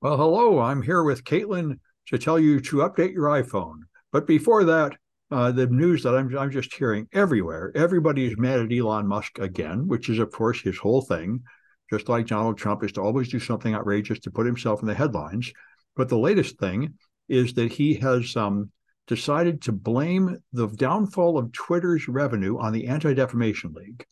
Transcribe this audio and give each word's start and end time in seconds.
Well, 0.00 0.16
hello. 0.16 0.60
I'm 0.60 0.80
here 0.80 1.02
with 1.02 1.24
Caitlin 1.24 1.80
to 2.06 2.18
tell 2.18 2.38
you 2.38 2.60
to 2.60 2.76
update 2.76 3.12
your 3.12 3.24
iPhone. 3.24 3.80
But 4.12 4.28
before 4.28 4.62
that, 4.62 4.92
uh, 5.32 5.50
the 5.50 5.66
news 5.66 6.04
that 6.04 6.14
I'm, 6.14 6.38
I'm 6.38 6.52
just 6.52 6.72
hearing 6.72 7.08
everywhere 7.12 7.72
everybody 7.74 8.24
is 8.26 8.38
mad 8.38 8.60
at 8.60 8.72
Elon 8.72 9.08
Musk 9.08 9.40
again, 9.40 9.88
which 9.88 10.08
is, 10.08 10.20
of 10.20 10.30
course, 10.30 10.60
his 10.60 10.78
whole 10.78 11.02
thing, 11.02 11.42
just 11.90 12.08
like 12.08 12.28
Donald 12.28 12.58
Trump 12.58 12.84
is 12.84 12.92
to 12.92 13.00
always 13.00 13.28
do 13.28 13.40
something 13.40 13.74
outrageous 13.74 14.20
to 14.20 14.30
put 14.30 14.46
himself 14.46 14.82
in 14.82 14.86
the 14.86 14.94
headlines. 14.94 15.52
But 15.96 16.08
the 16.08 16.16
latest 16.16 16.60
thing 16.60 16.94
is 17.28 17.54
that 17.54 17.72
he 17.72 17.94
has 17.94 18.36
um, 18.36 18.70
decided 19.08 19.62
to 19.62 19.72
blame 19.72 20.38
the 20.52 20.68
downfall 20.68 21.36
of 21.36 21.50
Twitter's 21.50 22.06
revenue 22.06 22.56
on 22.58 22.72
the 22.72 22.86
Anti 22.86 23.14
Defamation 23.14 23.72
League 23.72 24.06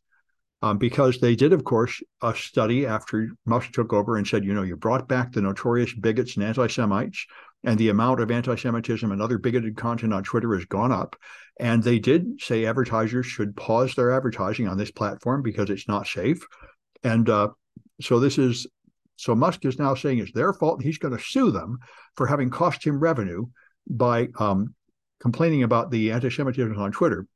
um, 0.67 0.79
because 0.79 1.19
they 1.19 1.37
did, 1.37 1.53
of 1.53 1.64
course, 1.64 2.03
a 2.23 2.35
study 2.35 2.87
after 2.87 3.30
Musk 3.45 3.73
took 3.73 3.93
over 3.93 4.17
and 4.17 4.27
said, 4.27 4.45
you 4.45 4.53
know, 4.53 4.62
you 4.62 4.77
brought 4.77 5.07
back 5.07 5.32
the 5.32 5.41
notorious 5.41 5.93
bigots 5.95 6.36
and 6.36 6.45
anti 6.45 6.67
Semites, 6.67 7.27
and 7.63 7.79
the 7.79 7.89
amount 7.89 8.21
of 8.21 8.31
anti 8.31 8.57
Semitism 8.57 9.11
and 9.11 9.23
other 9.23 9.39
bigoted 9.39 9.76
content 9.76 10.13
on 10.13 10.25
Twitter 10.25 10.54
has 10.54 10.64
gone 10.64 10.93
up. 10.93 11.17
And 11.59 11.82
they 11.82 11.99
did 11.99 12.40
say 12.40 12.67
advertisers 12.67 13.26
should 13.26 13.57
pause 13.57 13.95
their 13.95 14.13
advertising 14.13 14.67
on 14.68 14.76
this 14.76 14.90
platform 14.90 15.43
because 15.43 15.71
it's 15.71 15.89
not 15.89 16.07
safe. 16.07 16.45
And 17.04 17.29
uh, 17.31 17.51
so 18.01 18.18
this 18.18 18.37
is 18.37 18.67
so 19.17 19.35
Musk 19.35 19.64
is 19.64 19.79
now 19.79 19.95
saying 19.95 20.18
it's 20.18 20.32
their 20.32 20.53
fault. 20.53 20.82
He's 20.82 20.98
going 20.98 21.17
to 21.17 21.23
sue 21.23 21.51
them 21.51 21.79
for 22.17 22.26
having 22.26 22.51
cost 22.51 22.85
him 22.85 22.98
revenue 22.98 23.46
by 23.89 24.29
um, 24.39 24.75
complaining 25.21 25.62
about 25.62 25.90
the 25.90 26.11
anti 26.11 26.29
Semitism 26.29 26.76
on 26.76 26.93
Twitter. 26.93 27.26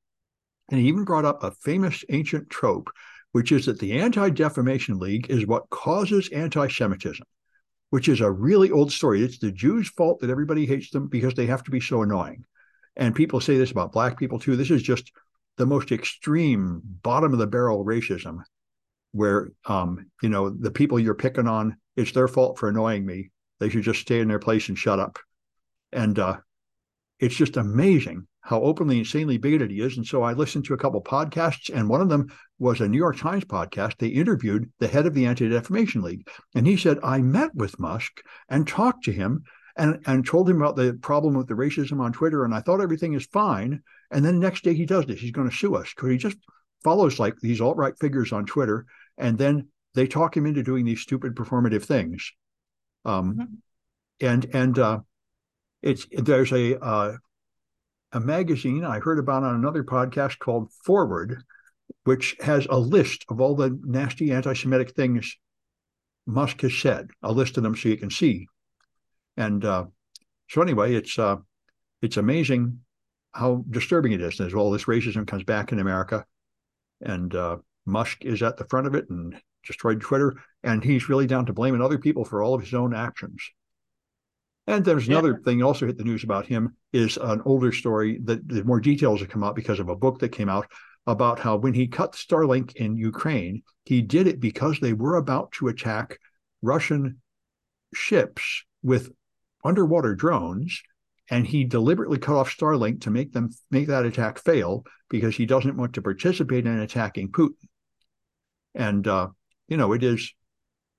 And 0.71 0.81
he 0.81 0.89
even 0.89 1.05
brought 1.05 1.25
up 1.25 1.43
a 1.43 1.51
famous 1.51 2.05
ancient 2.09 2.49
trope, 2.49 2.91
which 3.33 3.53
is 3.53 3.67
that 3.67 3.79
the 3.79 3.99
Anti 3.99 4.31
Defamation 4.31 4.99
League 4.99 5.31
is 5.31 5.47
what 5.47 5.71
causes 5.71 6.29
anti 6.31 6.69
Semitism, 6.69 7.25
which 7.91 8.09
is 8.09 8.21
a 8.21 8.31
really 8.31 8.71
old 8.71 8.93
story. 8.93 9.23
It's 9.23 9.39
the 9.39 9.53
Jews' 9.53 9.89
fault 9.89 10.21
that 10.21 10.31
everybody 10.31 10.67
hates 10.67 10.91
them 10.91 11.09
because 11.09 11.35
they 11.35 11.47
have 11.47 11.63
to 11.65 11.71
be 11.71 11.81
so 11.81 12.03
annoying. 12.03 12.45
And 12.97 13.15
people 13.15 13.41
say 13.41 13.57
this 13.57 13.71
about 13.71 13.93
Black 13.93 14.19
people 14.19 14.39
too. 14.39 14.57
This 14.57 14.71
is 14.71 14.83
just 14.83 15.13
the 15.57 15.67
most 15.67 15.93
extreme, 15.93 16.81
bottom 16.85 17.33
of 17.33 17.39
the 17.39 17.47
barrel 17.47 17.85
racism, 17.85 18.39
where, 19.13 19.51
um, 19.67 20.07
you 20.23 20.29
know, 20.29 20.51
the 20.51 20.71
people 20.71 20.99
you're 20.99 21.15
picking 21.15 21.47
on, 21.47 21.77
it's 21.97 22.13
their 22.13 22.29
fault 22.29 22.59
for 22.59 22.69
annoying 22.69 23.05
me. 23.05 23.31
They 23.59 23.69
should 23.69 23.83
just 23.83 24.01
stay 24.01 24.21
in 24.21 24.29
their 24.29 24.39
place 24.39 24.69
and 24.69 24.79
shut 24.79 24.99
up. 24.99 25.19
And 25.93 26.19
uh, 26.19 26.39
it's 27.21 27.37
just 27.37 27.57
amazing 27.57 28.27
how 28.41 28.63
openly 28.63 28.99
insanely 28.99 29.37
bigoted 29.37 29.71
he 29.71 29.81
is. 29.81 29.97
And 29.97 30.07
so 30.07 30.23
I 30.23 30.33
listened 30.33 30.65
to 30.65 30.75
a 30.75 30.79
couple 30.79 31.03
podcasts, 31.03 31.71
and 31.73 31.89
one 31.89 32.01
of 32.01 32.09
them 32.09 32.33
was 32.59 32.81
a 32.81 32.89
New 32.89 32.99
York 32.99 33.19
Times 33.19 33.45
podcast. 33.45 33.99
They 33.99 34.09
interviewed 34.09 34.73
the 34.79 34.89
head 34.89 35.07
of 35.07 35.15
the 35.15 35.27
Anti 35.27 35.49
Defamation 35.49 36.01
League. 36.03 36.27
And 36.55 36.67
he 36.67 36.77
said, 36.77 36.99
I 37.03 37.19
met 37.19 37.55
with 37.55 37.79
Musk 37.79 38.23
and 38.49 38.67
talked 38.67 39.05
to 39.05 39.13
him 39.13 39.45
and, 39.77 40.03
and 40.07 40.27
told 40.27 40.49
him 40.49 40.63
about 40.63 40.77
the 40.77 40.99
problem 41.01 41.35
with 41.35 41.47
the 41.47 41.55
racism 41.55 42.01
on 42.01 42.13
Twitter. 42.13 42.45
And 42.45 42.55
I 42.55 42.61
thought 42.61 42.81
everything 42.81 43.13
is 43.13 43.27
fine. 43.27 43.83
And 44.11 44.25
then 44.25 44.35
the 44.35 44.47
next 44.47 44.65
day 44.65 44.75
he 44.75 44.87
does 44.87 45.07
this. 45.07 45.21
He's 45.21 45.31
going 45.31 45.49
to 45.49 45.57
sue 45.57 45.77
us 45.77 45.93
because 45.95 46.11
he 46.11 46.17
just 46.17 46.39
follows 46.83 47.19
like 47.19 47.37
these 47.41 47.61
alt 47.61 47.77
right 47.77 47.95
figures 48.01 48.33
on 48.33 48.47
Twitter. 48.47 48.87
And 49.19 49.37
then 49.37 49.69
they 49.95 50.07
talk 50.07 50.35
him 50.37 50.47
into 50.47 50.63
doing 50.63 50.87
these 50.87 51.01
stupid 51.01 51.35
performative 51.35 51.85
things. 51.85 52.33
Um, 53.05 53.35
mm-hmm. 53.35 54.27
And, 54.27 54.47
and, 54.55 54.79
uh, 54.79 55.01
it's 55.83 56.07
there's 56.13 56.53
a 56.53 56.79
uh, 56.79 57.17
a 58.13 58.21
magazine 58.21 58.85
I 58.85 58.99
heard 58.99 59.19
about 59.19 59.45
on 59.45 59.55
another 59.55 59.85
podcast 59.85 60.39
called 60.39 60.73
Forward, 60.85 61.43
which 62.05 62.37
has 62.41 62.67
a 62.69 62.79
list 62.79 63.25
of 63.29 63.41
all 63.41 63.55
the 63.55 63.79
nasty 63.85 64.33
anti-Semitic 64.33 64.95
things 64.95 65.37
Musk 66.27 66.61
has 66.63 66.77
said. 66.77 67.11
A 67.23 67.33
list 67.33 67.57
of 67.57 67.63
them 67.63 67.77
so 67.77 67.89
you 67.89 67.97
can 67.97 68.11
see. 68.11 68.47
And 69.37 69.65
uh, 69.65 69.87
so 70.49 70.63
anyway, 70.63 70.95
it's 70.95 71.19
uh, 71.19 71.37
it's 72.03 72.17
amazing 72.17 72.81
how 73.33 73.65
disturbing 73.71 74.13
it 74.13 74.21
is 74.21 74.41
as 74.41 74.55
all 74.55 74.71
this 74.71 74.85
racism 74.85 75.27
comes 75.27 75.45
back 75.45 75.73
in 75.73 75.79
America, 75.79 76.25
and 77.01 77.35
uh, 77.35 77.59
Musk 77.87 78.25
is 78.25 78.43
at 78.43 78.57
the 78.57 78.65
front 78.65 78.87
of 78.87 78.95
it 78.95 79.09
and 79.09 79.41
destroyed 79.65 80.01
Twitter, 80.01 80.35
and 80.63 80.83
he's 80.83 81.09
really 81.09 81.27
down 81.27 81.47
to 81.47 81.53
blaming 81.53 81.81
other 81.81 81.99
people 81.99 82.25
for 82.25 82.43
all 82.43 82.55
of 82.55 82.63
his 82.63 82.75
own 82.75 82.95
actions. 82.95 83.41
And 84.67 84.85
there's 84.85 85.07
yeah. 85.07 85.19
another 85.19 85.41
thing 85.45 85.63
also 85.63 85.87
hit 85.87 85.99
the 85.99 86.05
news 86.05 86.25
about 86.25 86.47
him 86.47 86.77
is 86.93 87.17
an 87.17 87.43
older 87.45 87.73
story 87.73 88.21
that 88.25 88.47
the 88.47 88.65
more 88.65 88.81
details 88.81 89.21
have 89.21 89.29
come 89.29 89.43
out 89.43 89.57
because 89.57 89.81
of 89.81 89.89
a 89.89 89.97
book 89.97 90.19
that 90.21 90.31
came 90.31 90.49
out 90.49 90.67
about 91.07 91.39
how 91.39 91.57
when 91.57 91.75
he 91.75 91.87
cut 91.89 92.13
Starlink 92.13 92.77
in 92.77 92.97
Ukraine, 92.97 93.63
he 93.85 94.03
did 94.03 94.27
it 94.27 94.39
because 94.39 94.79
they 94.79 94.93
were 94.93 95.17
about 95.17 95.53
to 95.53 95.69
attack 95.69 96.19
Russian 96.63 97.21
ships 97.95 98.65
with 98.83 99.11
underwater 99.65 100.15
drones 100.15 100.83
and 101.31 101.47
he 101.47 101.65
deliberately 101.65 102.19
cut 102.19 102.37
off 102.37 102.55
Starlink 102.55 103.03
to 103.03 103.11
make 103.11 103.33
them 103.33 103.51
make 103.71 103.87
that 103.87 104.05
attack 104.05 104.39
fail 104.39 104.85
because 105.09 105.37
he 105.37 105.47
doesn't 105.47 105.77
want 105.77 105.95
to 105.95 106.03
participate 106.03 106.67
in 106.67 106.81
attacking 106.81 107.31
Putin. 107.31 107.69
And 108.75 109.07
uh, 109.07 109.29
you 109.69 109.77
know, 109.77 109.93
it 109.93 110.03
is 110.03 110.33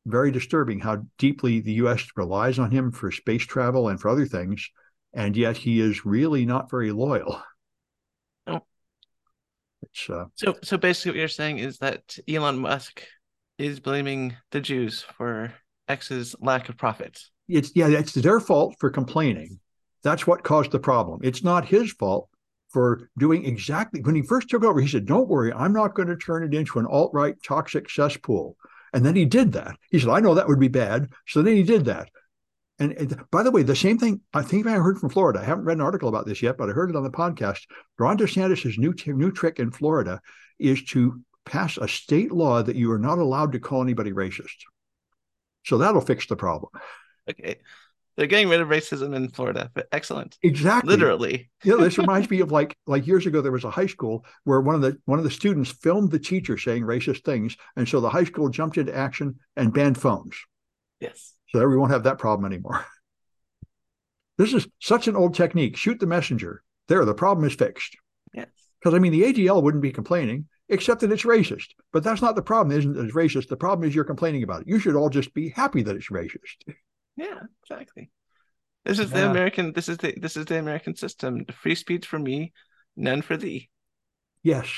very 0.06 0.32
disturbing 0.32 0.80
how 0.80 1.06
deeply 1.18 1.60
the 1.60 1.74
U.S. 1.74 2.06
relies 2.16 2.60
on 2.60 2.72
him 2.72 2.92
for 2.92 3.12
space 3.12 3.46
travel 3.46 3.90
and 3.90 4.00
for 4.00 4.10
other 4.10 4.26
things, 4.26 4.70
and 5.14 5.36
yet 5.36 5.58
he 5.58 5.80
is 5.80 6.06
really 6.06 6.46
not 6.46 6.70
very 6.70 6.92
loyal. 6.92 7.42
Oh. 8.48 8.62
It's, 9.84 10.10
uh, 10.10 10.26
so, 10.36 10.56
so 10.64 10.78
basically, 10.78 11.12
what 11.12 11.20
you're 11.20 11.28
saying 11.28 11.60
is 11.60 11.78
that 11.80 12.18
Elon 12.28 12.60
Musk 12.60 13.04
is 13.58 13.80
blaming 13.80 14.36
the 14.52 14.62
Jews 14.62 15.06
for 15.18 15.54
X's 15.88 16.36
lack 16.40 16.70
of 16.70 16.78
profits. 16.78 17.32
It's 17.48 17.72
yeah, 17.76 17.88
it's 17.88 18.14
their 18.14 18.40
fault 18.40 18.76
for 18.80 18.90
complaining. 18.90 19.60
That's 20.04 20.26
what 20.26 20.44
caused 20.44 20.72
the 20.72 20.80
problem. 20.80 21.20
It's 21.24 21.44
not 21.44 21.66
his 21.66 21.92
fault 21.94 22.30
for 22.70 23.10
doing 23.18 23.46
exactly 23.46 24.02
when 24.02 24.16
he 24.16 24.22
first 24.22 24.50
took 24.50 24.64
over. 24.64 24.80
He 24.80 24.88
said, 24.88 25.06
"Don't 25.06 25.28
worry, 25.28 25.52
I'm 25.54 25.74
not 25.74 25.94
going 25.94 26.08
to 26.08 26.16
turn 26.16 26.44
it 26.44 26.58
into 26.58 26.80
an 26.80 26.86
alt-right 26.86 27.36
toxic 27.44 27.90
cesspool." 27.90 28.56
And 28.94 29.06
then 29.06 29.16
he 29.16 29.26
did 29.26 29.54
that. 29.54 29.78
He 29.90 30.00
said, 30.00 30.10
I 30.10 30.20
know 30.20 30.36
that 30.36 30.48
would 30.48 30.60
be 30.60 30.68
bad. 30.68 31.10
So 31.28 31.42
then 31.42 31.56
he 31.56 31.64
did 31.64 31.86
that. 31.86 32.10
And, 32.80 32.94
and, 32.94 33.24
by 33.32 33.44
the 33.44 33.52
way, 33.52 33.64
the 33.64 33.76
same 33.76 33.98
thing 33.98 34.22
I 34.34 34.42
think 34.42 34.66
I 34.66 34.74
heard 34.74 34.98
from 34.98 35.10
Florida. 35.10 35.40
I 35.40 35.44
haven't 35.44 35.66
read 35.66 35.78
an 35.78 35.82
article 35.82 36.10
about 36.10 36.26
this 36.26 36.42
yet, 36.42 36.58
but 36.58 36.70
I 36.70 36.74
heard 36.74 36.90
it 36.90 36.96
on 36.96 37.04
the 37.04 37.12
podcast. 37.12 37.62
Ron 38.00 38.18
DeSantis' 38.18 38.78
new 38.78 38.94
new 39.14 39.32
trick 39.32 39.60
in 39.60 39.72
Florida 39.72 40.20
is 40.58 40.84
to 40.86 41.22
pass 41.46 41.78
a 41.78 41.88
state 41.88 42.32
law 42.32 42.62
that 42.64 42.76
you 42.76 42.92
are 42.92 43.00
not 43.00 43.20
allowed 43.20 43.52
to 43.52 43.60
call 43.60 43.82
anybody 43.82 44.12
racist. 44.12 44.66
So 45.64 45.78
that'll 45.78 46.02
fix 46.02 46.26
the 46.28 46.36
problem. 46.36 46.72
Okay. 47.30 47.58
They're 48.16 48.28
getting 48.28 48.50
rid 48.50 48.62
of 48.62 48.68
racism 48.68 49.16
in 49.16 49.30
Florida. 49.30 49.72
But 49.74 49.88
excellent. 49.92 50.38
Exactly. 50.44 50.90
Literally. 50.90 51.50
yeah, 51.64 51.76
this 51.76 51.98
reminds 51.98 52.30
me 52.30 52.42
of 52.42 52.52
like 52.52 52.76
like 52.86 53.08
years 53.08 53.26
ago 53.26 53.42
there 53.42 53.52
was 53.52 53.64
a 53.64 53.72
high 53.72 53.88
school 53.88 54.26
where 54.44 54.62
one 54.62 54.76
of 54.76 54.82
the 54.82 54.98
one 55.06 55.20
of 55.20 55.24
the 55.24 55.32
students 55.32 55.72
filmed 55.72 56.12
the 56.12 56.20
teacher 56.20 56.58
saying 56.58 56.84
racist 56.84 57.24
things, 57.24 57.56
and 57.76 57.88
so 57.88 58.02
the 58.02 58.10
high 58.10 58.26
school 58.26 58.50
jumped 58.50 58.78
into 58.78 58.96
action 58.96 59.40
and 59.56 59.74
banned 59.74 59.98
phones. 59.98 60.36
Yes. 61.00 61.34
So 61.50 61.68
we 61.68 61.78
won't 61.78 61.92
have 61.92 62.04
that 62.04 62.20
problem 62.20 62.52
anymore. 62.52 62.86
This 64.38 64.54
is 64.54 64.68
such 64.80 65.08
an 65.08 65.16
old 65.16 65.36
technique. 65.36 65.78
Shoot 65.78 66.00
the 66.00 66.08
messenger. 66.08 66.64
There, 66.88 67.06
the 67.06 67.14
problem 67.14 67.46
is 67.46 67.54
fixed. 67.54 67.96
Yes. 68.34 68.48
Because 68.80 68.96
I 68.96 69.00
mean, 69.00 69.12
the 69.12 69.22
ADL 69.22 69.62
wouldn't 69.62 69.84
be 69.84 69.92
complaining 69.92 70.48
except 70.68 71.02
that 71.02 71.12
it's 71.12 71.26
racist. 71.26 71.68
But 71.94 72.04
that's 72.04 72.24
not 72.24 72.36
the 72.36 72.42
problem. 72.42 72.76
Isn't 72.76 72.94
that 72.94 73.06
it's 73.06 73.14
racist? 73.14 73.50
The 73.50 73.58
problem 73.58 73.88
is 73.88 73.94
you're 73.94 74.04
complaining 74.04 74.42
about 74.42 74.62
it. 74.62 74.68
You 74.68 74.80
should 74.80 74.96
all 74.96 75.10
just 75.10 75.36
be 75.36 75.50
happy 75.50 75.84
that 75.84 75.96
it's 75.96 76.10
racist. 76.10 76.58
Yeah, 77.16 77.40
exactly. 77.64 78.12
This 78.86 79.00
is 79.00 79.12
yeah. 79.12 79.22
the 79.22 79.30
American. 79.30 79.74
This 79.74 79.90
is 79.90 79.98
the 79.98 80.14
this 80.20 80.36
is 80.36 80.46
the 80.46 80.60
American 80.60 80.96
system. 80.96 81.46
Free 81.62 81.76
speech 81.76 82.08
for 82.08 82.18
me, 82.18 82.54
none 82.96 83.22
for 83.22 83.38
thee. 83.38 83.70
Yes, 84.44 84.70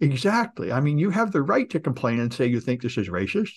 exactly. 0.00 0.72
I 0.72 0.80
mean, 0.80 0.98
you 0.98 1.10
have 1.10 1.32
the 1.32 1.42
right 1.42 1.68
to 1.70 1.80
complain 1.80 2.20
and 2.20 2.32
say 2.32 2.46
you 2.46 2.60
think 2.60 2.80
this 2.80 2.96
is 2.96 3.08
racist. 3.08 3.52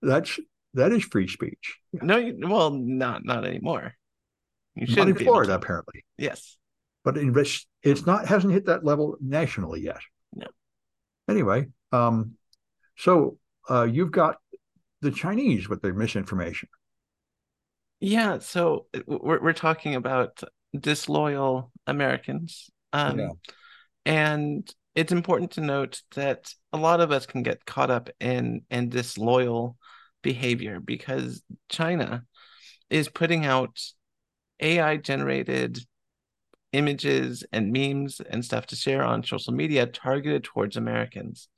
That's 0.00 0.38
that 0.74 0.92
is 0.92 1.04
free 1.04 1.26
speech. 1.26 1.76
No, 1.92 2.16
you, 2.16 2.36
well, 2.40 2.70
not 2.70 3.24
not 3.24 3.44
anymore. 3.46 3.94
You 4.74 4.86
should 4.86 5.08
in 5.08 5.16
Florida, 5.16 5.54
apparently. 5.54 6.04
Yes, 6.18 6.56
but 7.02 7.16
in, 7.16 7.34
it's 7.82 8.06
not 8.06 8.26
hasn't 8.26 8.52
hit 8.52 8.66
that 8.66 8.84
level 8.84 9.16
nationally 9.20 9.80
yet. 9.80 10.00
No. 10.34 10.46
Anyway, 11.28 11.66
um, 11.92 12.32
so 12.96 13.38
uh, 13.68 13.84
you've 13.84 14.12
got 14.12 14.36
the 15.00 15.10
Chinese 15.10 15.68
with 15.68 15.82
their 15.82 15.94
misinformation. 15.94 16.68
Yeah, 18.00 18.38
so 18.38 18.86
uh, 18.94 19.00
we're 19.06 19.42
we're 19.42 19.52
talking 19.52 19.94
about 19.94 20.42
disloyal 20.78 21.72
Americans. 21.86 22.70
Um, 22.92 23.18
yeah. 23.18 23.28
and 24.04 24.74
it's 24.94 25.12
important 25.12 25.52
to 25.52 25.60
note 25.60 26.02
that 26.14 26.52
a 26.72 26.78
lot 26.78 27.00
of 27.00 27.10
us 27.10 27.26
can 27.26 27.42
get 27.42 27.64
caught 27.64 27.90
up 27.90 28.10
in 28.20 28.62
in 28.70 28.88
disloyal 28.88 29.76
behavior 30.22 30.80
because 30.80 31.42
China 31.68 32.24
is 32.90 33.08
putting 33.08 33.46
out 33.46 33.78
AI 34.60 34.96
generated 34.96 35.78
images 36.72 37.44
and 37.52 37.72
memes 37.72 38.20
and 38.20 38.44
stuff 38.44 38.66
to 38.66 38.76
share 38.76 39.02
on 39.02 39.24
social 39.24 39.52
media 39.52 39.86
targeted 39.86 40.44
towards 40.44 40.76
Americans. 40.76 41.48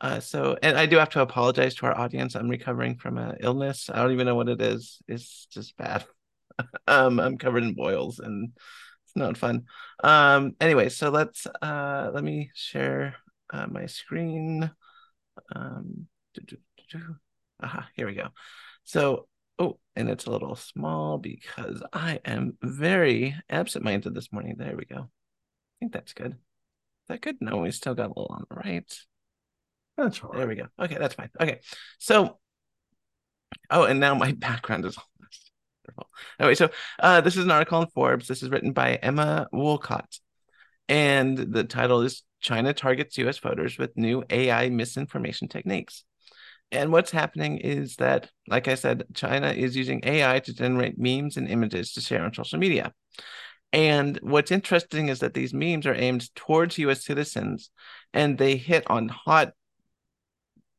Uh, 0.00 0.20
so, 0.20 0.56
and 0.62 0.78
I 0.78 0.86
do 0.86 0.96
have 0.96 1.10
to 1.10 1.20
apologize 1.20 1.74
to 1.76 1.86
our 1.86 1.96
audience. 1.96 2.34
I'm 2.34 2.48
recovering 2.48 2.96
from 2.96 3.18
an 3.18 3.36
illness. 3.40 3.90
I 3.92 3.96
don't 3.96 4.12
even 4.12 4.26
know 4.26 4.34
what 4.34 4.48
it 4.48 4.62
is. 4.62 4.98
It's 5.06 5.46
just 5.46 5.76
bad. 5.76 6.04
um, 6.86 7.20
I'm 7.20 7.36
covered 7.36 7.64
in 7.64 7.74
boils 7.74 8.18
and 8.18 8.52
it's 9.04 9.16
not 9.16 9.36
fun. 9.36 9.64
Um, 10.02 10.56
anyway, 10.60 10.88
so 10.88 11.10
let's 11.10 11.46
uh, 11.60 12.10
let 12.14 12.24
me 12.24 12.50
share 12.54 13.16
uh, 13.50 13.66
my 13.66 13.86
screen. 13.86 14.70
Um, 15.54 16.06
aha, 17.62 17.88
here 17.94 18.06
we 18.06 18.14
go. 18.14 18.28
So, 18.84 19.26
oh, 19.58 19.78
and 19.96 20.08
it's 20.08 20.26
a 20.26 20.30
little 20.30 20.56
small 20.56 21.18
because 21.18 21.82
I 21.92 22.20
am 22.24 22.56
very 22.62 23.36
absent-minded 23.50 24.14
this 24.14 24.32
morning. 24.32 24.56
There 24.56 24.76
we 24.76 24.86
go. 24.86 25.00
I 25.00 25.76
think 25.78 25.92
that's 25.92 26.14
good. 26.14 26.32
Is 26.32 27.08
that 27.08 27.20
good? 27.20 27.36
No, 27.40 27.58
we 27.58 27.70
still 27.70 27.94
got 27.94 28.06
a 28.06 28.08
little 28.08 28.28
on 28.30 28.44
the 28.48 28.56
right. 28.56 29.00
That's. 30.00 30.20
There 30.20 30.46
we 30.46 30.54
go. 30.54 30.66
Okay, 30.78 30.96
that's 30.98 31.14
fine. 31.14 31.30
Okay, 31.40 31.60
so, 31.98 32.38
oh, 33.70 33.84
and 33.84 34.00
now 34.00 34.14
my 34.14 34.32
background 34.38 34.84
is 34.84 34.96
all 34.96 35.04
wonderful. 35.18 36.10
Anyway, 36.38 36.54
so 36.54 36.70
uh, 37.00 37.20
this 37.20 37.36
is 37.36 37.44
an 37.44 37.50
article 37.50 37.82
in 37.82 37.88
Forbes. 37.88 38.28
This 38.28 38.42
is 38.42 38.50
written 38.50 38.72
by 38.72 38.94
Emma 38.94 39.46
Woolcott, 39.52 40.18
and 40.88 41.36
the 41.36 41.64
title 41.64 42.02
is 42.02 42.22
"China 42.40 42.72
Targets 42.72 43.18
U.S. 43.18 43.38
Voters 43.38 43.78
with 43.78 43.96
New 43.96 44.24
AI 44.30 44.68
Misinformation 44.70 45.48
Techniques." 45.48 46.04
And 46.72 46.92
what's 46.92 47.10
happening 47.10 47.58
is 47.58 47.96
that, 47.96 48.30
like 48.46 48.68
I 48.68 48.76
said, 48.76 49.02
China 49.12 49.48
is 49.48 49.76
using 49.76 50.02
AI 50.04 50.38
to 50.38 50.54
generate 50.54 50.98
memes 50.98 51.36
and 51.36 51.48
images 51.48 51.92
to 51.94 52.00
share 52.00 52.24
on 52.24 52.32
social 52.32 52.60
media. 52.60 52.92
And 53.72 54.18
what's 54.22 54.50
interesting 54.50 55.08
is 55.08 55.20
that 55.20 55.34
these 55.34 55.52
memes 55.52 55.86
are 55.86 55.94
aimed 55.94 56.34
towards 56.34 56.78
US 56.78 57.04
citizens 57.04 57.70
and 58.12 58.38
they 58.38 58.56
hit 58.56 58.88
on 58.88 59.08
hot 59.08 59.52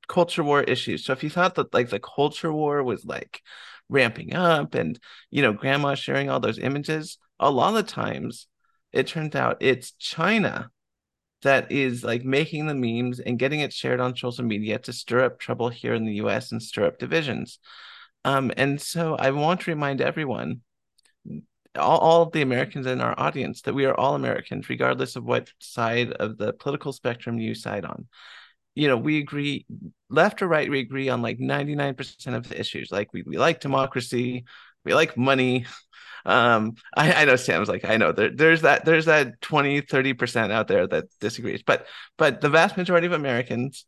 culture 0.07 0.43
war 0.43 0.61
issues. 0.63 1.05
So 1.05 1.13
if 1.13 1.23
you 1.23 1.29
thought 1.29 1.55
that 1.55 1.73
like 1.73 1.89
the 1.89 1.99
culture 1.99 2.51
war 2.51 2.83
was 2.83 3.05
like 3.05 3.41
ramping 3.89 4.33
up 4.35 4.73
and 4.73 4.99
you 5.29 5.41
know 5.41 5.53
grandma 5.53 5.95
sharing 5.95 6.29
all 6.29 6.39
those 6.39 6.59
images, 6.59 7.17
a 7.39 7.51
lot 7.51 7.77
of 7.77 7.87
times 7.87 8.47
it 8.91 9.07
turns 9.07 9.35
out 9.35 9.57
it's 9.61 9.91
China 9.93 10.69
that 11.43 11.71
is 11.71 12.03
like 12.03 12.23
making 12.23 12.67
the 12.67 12.75
memes 12.75 13.19
and 13.19 13.39
getting 13.39 13.61
it 13.61 13.73
shared 13.73 13.99
on 13.99 14.15
social 14.15 14.45
media 14.45 14.77
to 14.79 14.93
stir 14.93 15.25
up 15.25 15.39
trouble 15.39 15.69
here 15.69 15.93
in 15.93 16.05
the 16.05 16.15
US 16.15 16.51
and 16.51 16.61
stir 16.61 16.85
up 16.85 16.99
divisions. 16.99 17.59
Um, 18.23 18.51
and 18.57 18.79
so 18.79 19.15
I 19.15 19.31
want 19.31 19.61
to 19.61 19.71
remind 19.71 20.01
everyone 20.01 20.61
all, 21.75 21.97
all 21.99 22.21
of 22.23 22.31
the 22.31 22.41
Americans 22.41 22.85
in 22.85 23.01
our 23.01 23.19
audience 23.19 23.61
that 23.61 23.73
we 23.73 23.85
are 23.85 23.95
all 23.99 24.15
Americans, 24.15 24.69
regardless 24.69 25.15
of 25.15 25.23
what 25.23 25.51
side 25.59 26.11
of 26.13 26.37
the 26.37 26.53
political 26.53 26.93
spectrum 26.93 27.39
you 27.39 27.55
side 27.55 27.85
on. 27.85 28.07
You 28.75 28.87
know, 28.87 28.97
we 28.97 29.19
agree, 29.19 29.65
left 30.09 30.41
or 30.41 30.47
right, 30.47 30.69
we 30.69 30.79
agree 30.79 31.09
on 31.09 31.21
like 31.21 31.39
99% 31.39 32.35
of 32.35 32.47
the 32.47 32.59
issues. 32.59 32.91
Like 32.91 33.11
we, 33.13 33.23
we 33.23 33.37
like 33.37 33.59
democracy, 33.59 34.45
we 34.85 34.93
like 34.93 35.17
money. 35.17 35.65
Um, 36.23 36.75
I, 36.95 37.13
I 37.13 37.25
know 37.25 37.35
Sam's 37.35 37.67
like, 37.67 37.83
I 37.83 37.97
know 37.97 38.11
there, 38.11 38.29
there's 38.29 38.61
that, 38.61 38.85
there's 38.85 39.05
that 39.05 39.41
20, 39.41 39.81
30% 39.81 40.51
out 40.51 40.67
there 40.67 40.85
that 40.85 41.05
disagrees, 41.19 41.63
but, 41.65 41.87
but 42.15 42.41
the 42.41 42.49
vast 42.49 42.77
majority 42.77 43.07
of 43.07 43.13
Americans, 43.13 43.87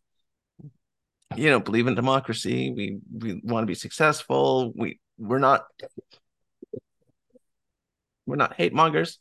you 1.36 1.50
know, 1.50 1.60
believe 1.60 1.88
in 1.88 1.96
democracy. 1.96 2.72
We, 2.72 3.00
we 3.12 3.42
want 3.44 3.64
to 3.64 3.68
be 3.68 3.76
successful. 3.76 4.72
We, 4.76 5.00
we're 5.18 5.40
not 5.40 5.66
we're 8.26 8.36
not 8.36 8.54
hate 8.56 8.74
mongers 8.74 9.20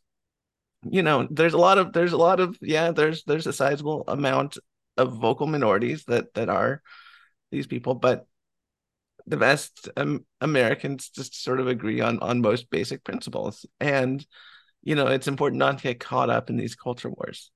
you 0.85 1.03
know 1.03 1.27
there's 1.31 1.55
a 1.55 1.59
lot 1.59 1.79
of 1.79 1.93
there's 1.93 2.13
a 2.13 2.17
lot 2.17 2.41
of 2.41 2.57
yeah 2.61 2.91
there's 2.91 3.25
there's 3.25 3.47
a 3.47 3.53
sizable 3.53 4.05
amount 4.09 4.59
of 4.97 5.15
vocal 5.15 5.47
minorities 5.47 6.05
that 6.05 6.33
that 6.35 6.49
are 6.49 6.83
these 7.51 7.67
people 7.67 7.95
but 7.95 8.27
the 9.27 9.37
vast 9.37 9.89
um, 9.97 10.25
americans 10.41 11.09
just 11.11 11.43
sort 11.43 11.61
of 11.61 11.69
agree 11.69 12.01
on 12.01 12.19
on 12.21 12.41
most 12.41 12.71
basic 12.71 13.05
principles 13.05 13.65
and 13.81 14.27
you 14.83 14.95
know 14.95 15.07
it's 15.07 15.29
important 15.29 15.59
not 15.59 15.79
to 15.79 15.85
get 15.85 16.01
caught 16.01 16.31
up 16.31 16.51
in 16.51 16.57
these 16.57 16.75
culture 16.75 17.11
wars 17.11 17.51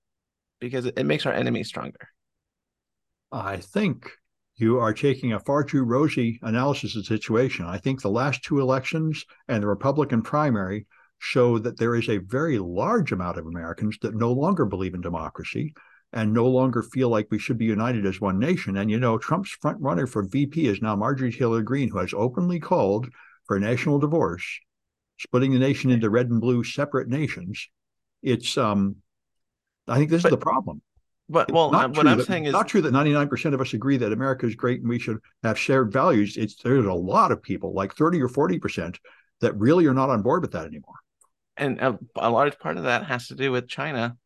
because 0.61 0.87
it, 0.87 0.99
it 0.99 1.05
makes 1.05 1.27
our 1.27 1.33
enemies 1.33 1.69
stronger 1.69 2.09
i 3.33 3.57
think 3.57 4.11
you 4.57 4.79
are 4.79 4.95
taking 4.95 5.35
a 5.35 5.41
far 5.41 5.63
too 5.63 5.83
rosy 5.83 6.39
analysis 6.43 6.97
of 6.97 7.03
the 7.03 7.07
situation. 7.07 7.67
I 7.67 7.79
think 7.79 8.01
the 8.01 8.09
last 8.09 8.43
two 8.43 8.61
elections 8.61 9.25
and 9.49 9.63
the 9.63 9.69
Republican 9.69 10.23
primary 10.23 10.87
show 11.19 11.59
that 11.59 11.79
there 11.79 11.95
is 11.95 12.09
a 12.09 12.19
very 12.19 12.59
large 12.59 13.13
amount 13.13 13.39
of 13.39 13.47
Americans 13.47 13.99
that 14.03 14.15
no 14.15 14.33
longer 14.33 14.65
believe 14.65 14.95
in 14.95 15.01
democracy 15.01 15.75
and 16.13 16.33
no 16.33 16.47
longer 16.47 16.83
feel 16.83 17.09
like 17.09 17.29
we 17.31 17.39
should 17.39 17.59
be 17.59 17.65
united 17.65 18.07
as 18.07 18.21
one 18.21 18.39
nation. 18.39 18.77
And 18.77 18.91
you 18.91 18.99
know, 18.99 19.19
Trump's 19.19 19.51
front 19.51 19.81
runner 19.81 20.07
for 20.07 20.23
VP 20.23 20.67
is 20.67 20.81
now 20.81 20.97
Marjorie 20.97 21.33
Taylor 21.33 21.63
Greene, 21.63 21.91
who 21.91 21.99
has 21.99 22.15
openly 22.15 22.61
called 22.61 23.09
for 23.47 23.57
a 23.57 23.61
national 23.61 23.99
divorce, 23.99 24.45
splitting 25.19 25.53
the 25.53 25.59
nation 25.59 25.91
into 25.91 26.11
red 26.11 26.31
and 26.31 26.41
blue 26.41 26.65
separate 26.65 27.09
nations. 27.09 27.69
It's 28.23 28.57
um 28.57 28.97
I 29.89 29.99
think 29.99 30.11
this 30.11 30.23
but, 30.23 30.29
is 30.29 30.39
the 30.39 30.43
problem. 30.43 30.83
But 31.29 31.51
well, 31.51 31.75
uh, 31.75 31.89
what 31.89 32.07
I'm 32.07 32.19
that, 32.19 32.27
saying 32.27 32.45
is 32.45 32.53
not 32.53 32.69
true 32.69 32.83
that 32.83 32.93
99% 32.93 33.53
of 33.53 33.61
us 33.61 33.75
agree 33.75 33.97
that 33.97 34.13
America 34.13 34.47
is 34.47 34.55
great 34.55 34.81
and 34.81 34.89
we 34.89 35.01
should 35.01 35.19
have 35.43 35.59
shared 35.59 35.93
values. 35.93 36.37
It's 36.37 36.55
there's 36.63 36.87
a 36.87 36.93
lot 36.93 37.33
of 37.33 37.43
people, 37.43 37.75
like 37.75 37.97
30 37.97 38.23
or 38.23 38.29
40%, 38.29 38.97
that 39.41 39.57
really 39.57 39.87
are 39.87 39.95
not 39.95 40.09
on 40.09 40.23
board 40.23 40.43
with 40.43 40.53
that 40.53 40.67
anymore 40.67 40.95
and 41.57 41.81
a, 41.81 41.99
a, 42.17 42.31
large 42.31 42.59
part 42.59 42.77
of 42.77 42.85
that 42.85 43.05
has 43.05 43.29
to 43.29 43.35
do 43.35 43.51
with 43.51 43.69
China 43.69 44.17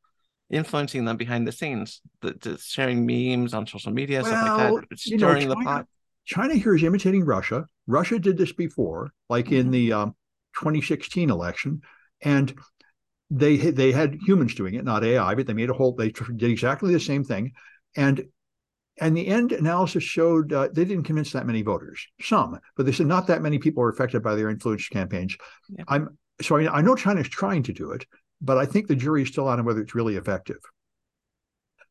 influencing 0.51 1.05
them 1.05 1.17
behind 1.17 1.47
the 1.47 1.53
scenes, 1.53 2.01
the, 2.23 2.35
the 2.41 2.59
sharing 2.59 3.07
memes 3.07 3.55
on 3.55 3.67
social 3.67 3.93
media, 3.93 4.23
well, 4.23 4.33
stuff 4.33 4.59
like 4.59 4.89
that, 4.89 4.99
stirring 4.99 5.49
know, 5.49 5.55
China, 5.55 5.61
the 5.61 5.65
pot. 5.65 5.87
China 6.25 6.55
here 6.55 6.75
is 6.75 6.83
imitating 6.83 7.25
Russia. 7.25 7.67
Russia 7.87 8.19
did 8.19 8.37
this 8.37 8.53
before, 8.53 9.11
like 9.29 9.47
mm-hmm. 9.47 9.57
in 9.57 9.71
the 9.71 9.93
um, 9.93 10.15
2016 10.59 11.31
election, 11.31 11.81
and 12.23 12.55
they 13.31 13.57
they 13.57 13.93
had 13.93 14.19
humans 14.27 14.55
doing 14.55 14.75
it, 14.75 14.85
not 14.85 15.05
AI, 15.05 15.35
but 15.35 15.47
they 15.47 15.53
made 15.53 15.71
a 15.71 15.75
whole. 15.75 15.95
They 15.95 16.11
did 16.11 16.51
exactly 16.51 16.93
the 16.93 17.01
same 17.01 17.25
thing, 17.25 17.53
and 17.97 18.25
and 19.01 19.17
the 19.17 19.27
end 19.27 19.53
analysis 19.53 20.03
showed 20.03 20.53
uh, 20.53 20.69
they 20.73 20.85
didn't 20.85 21.05
convince 21.05 21.33
that 21.33 21.47
many 21.47 21.63
voters. 21.63 22.07
Some, 22.21 22.59
but 22.77 22.87
they 22.87 22.93
said 22.93 23.07
not 23.07 23.29
that 23.29 23.43
many 23.43 23.59
people 23.59 23.83
were 23.83 23.89
affected 23.89 24.23
by 24.23 24.35
their 24.35 24.51
influence 24.51 24.89
campaigns. 24.89 25.37
Yeah. 25.69 25.85
I'm 25.89 26.19
so 26.43 26.57
I, 26.57 26.79
I 26.79 26.83
know 26.83 26.97
China 26.97 27.21
is 27.21 27.29
trying 27.29 27.63
to 27.65 27.73
do 27.73 27.93
it, 27.93 28.05
but 28.41 28.59
I 28.59 28.67
think 28.67 28.87
the 28.87 28.97
jury 28.97 29.23
is 29.23 29.29
still 29.29 29.49
on 29.49 29.65
whether 29.65 29.81
it's 29.81 29.95
really 29.95 30.17
effective. 30.17 30.59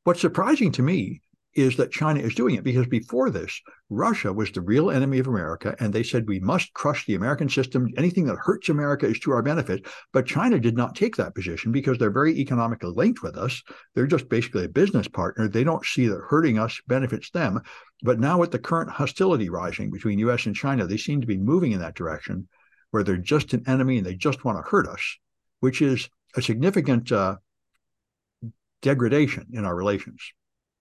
What's 0.03 0.21
surprising 0.21 0.71
to 0.73 0.81
me 0.81 1.21
is 1.55 1.77
that 1.77 1.91
China 1.91 2.19
is 2.19 2.35
doing 2.35 2.55
it 2.55 2.63
because 2.63 2.87
before 2.87 3.29
this, 3.29 3.61
Russia 3.89 4.31
was 4.31 4.51
the 4.51 4.61
real 4.61 4.91
enemy 4.91 5.17
of 5.19 5.27
America, 5.27 5.75
and 5.79 5.91
they 5.91 6.03
said 6.03 6.27
we 6.27 6.39
must 6.39 6.73
crush 6.73 7.05
the 7.05 7.15
American 7.15 7.49
system. 7.49 7.87
Anything 7.97 8.25
that 8.25 8.37
hurts 8.37 8.69
America 8.69 9.07
is 9.07 9.19
to 9.19 9.31
our 9.31 9.41
benefit. 9.41 9.85
But 10.13 10.27
China 10.27 10.59
did 10.59 10.77
not 10.77 10.95
take 10.95 11.15
that 11.15 11.33
position 11.33 11.71
because 11.71 11.97
they're 11.97 12.11
very 12.11 12.37
economically 12.37 12.91
linked 12.91 13.23
with 13.23 13.35
us. 13.35 13.63
They're 13.95 14.07
just 14.07 14.29
basically 14.29 14.65
a 14.65 14.69
business 14.69 15.07
partner. 15.07 15.47
They 15.47 15.63
don't 15.63 15.85
see 15.85 16.07
that 16.07 16.21
hurting 16.29 16.59
us 16.59 16.79
benefits 16.87 17.31
them. 17.31 17.61
But 18.03 18.19
now, 18.19 18.37
with 18.37 18.51
the 18.51 18.59
current 18.59 18.91
hostility 18.91 19.49
rising 19.49 19.89
between 19.89 20.19
U.S. 20.19 20.45
and 20.45 20.55
China, 20.55 20.85
they 20.85 20.97
seem 20.97 21.19
to 21.21 21.27
be 21.27 21.37
moving 21.37 21.71
in 21.71 21.79
that 21.79 21.95
direction 21.95 22.47
where 22.91 23.03
they're 23.03 23.17
just 23.17 23.53
an 23.53 23.63
enemy 23.67 23.97
and 23.97 24.05
they 24.05 24.15
just 24.15 24.45
want 24.45 24.57
to 24.57 24.69
hurt 24.69 24.87
us, 24.87 25.17
which 25.59 25.81
is 25.81 26.09
a 26.35 26.41
significant 26.41 27.11
uh, 27.11 27.37
degradation 28.81 29.47
in 29.53 29.65
our 29.65 29.75
relations. 29.75 30.33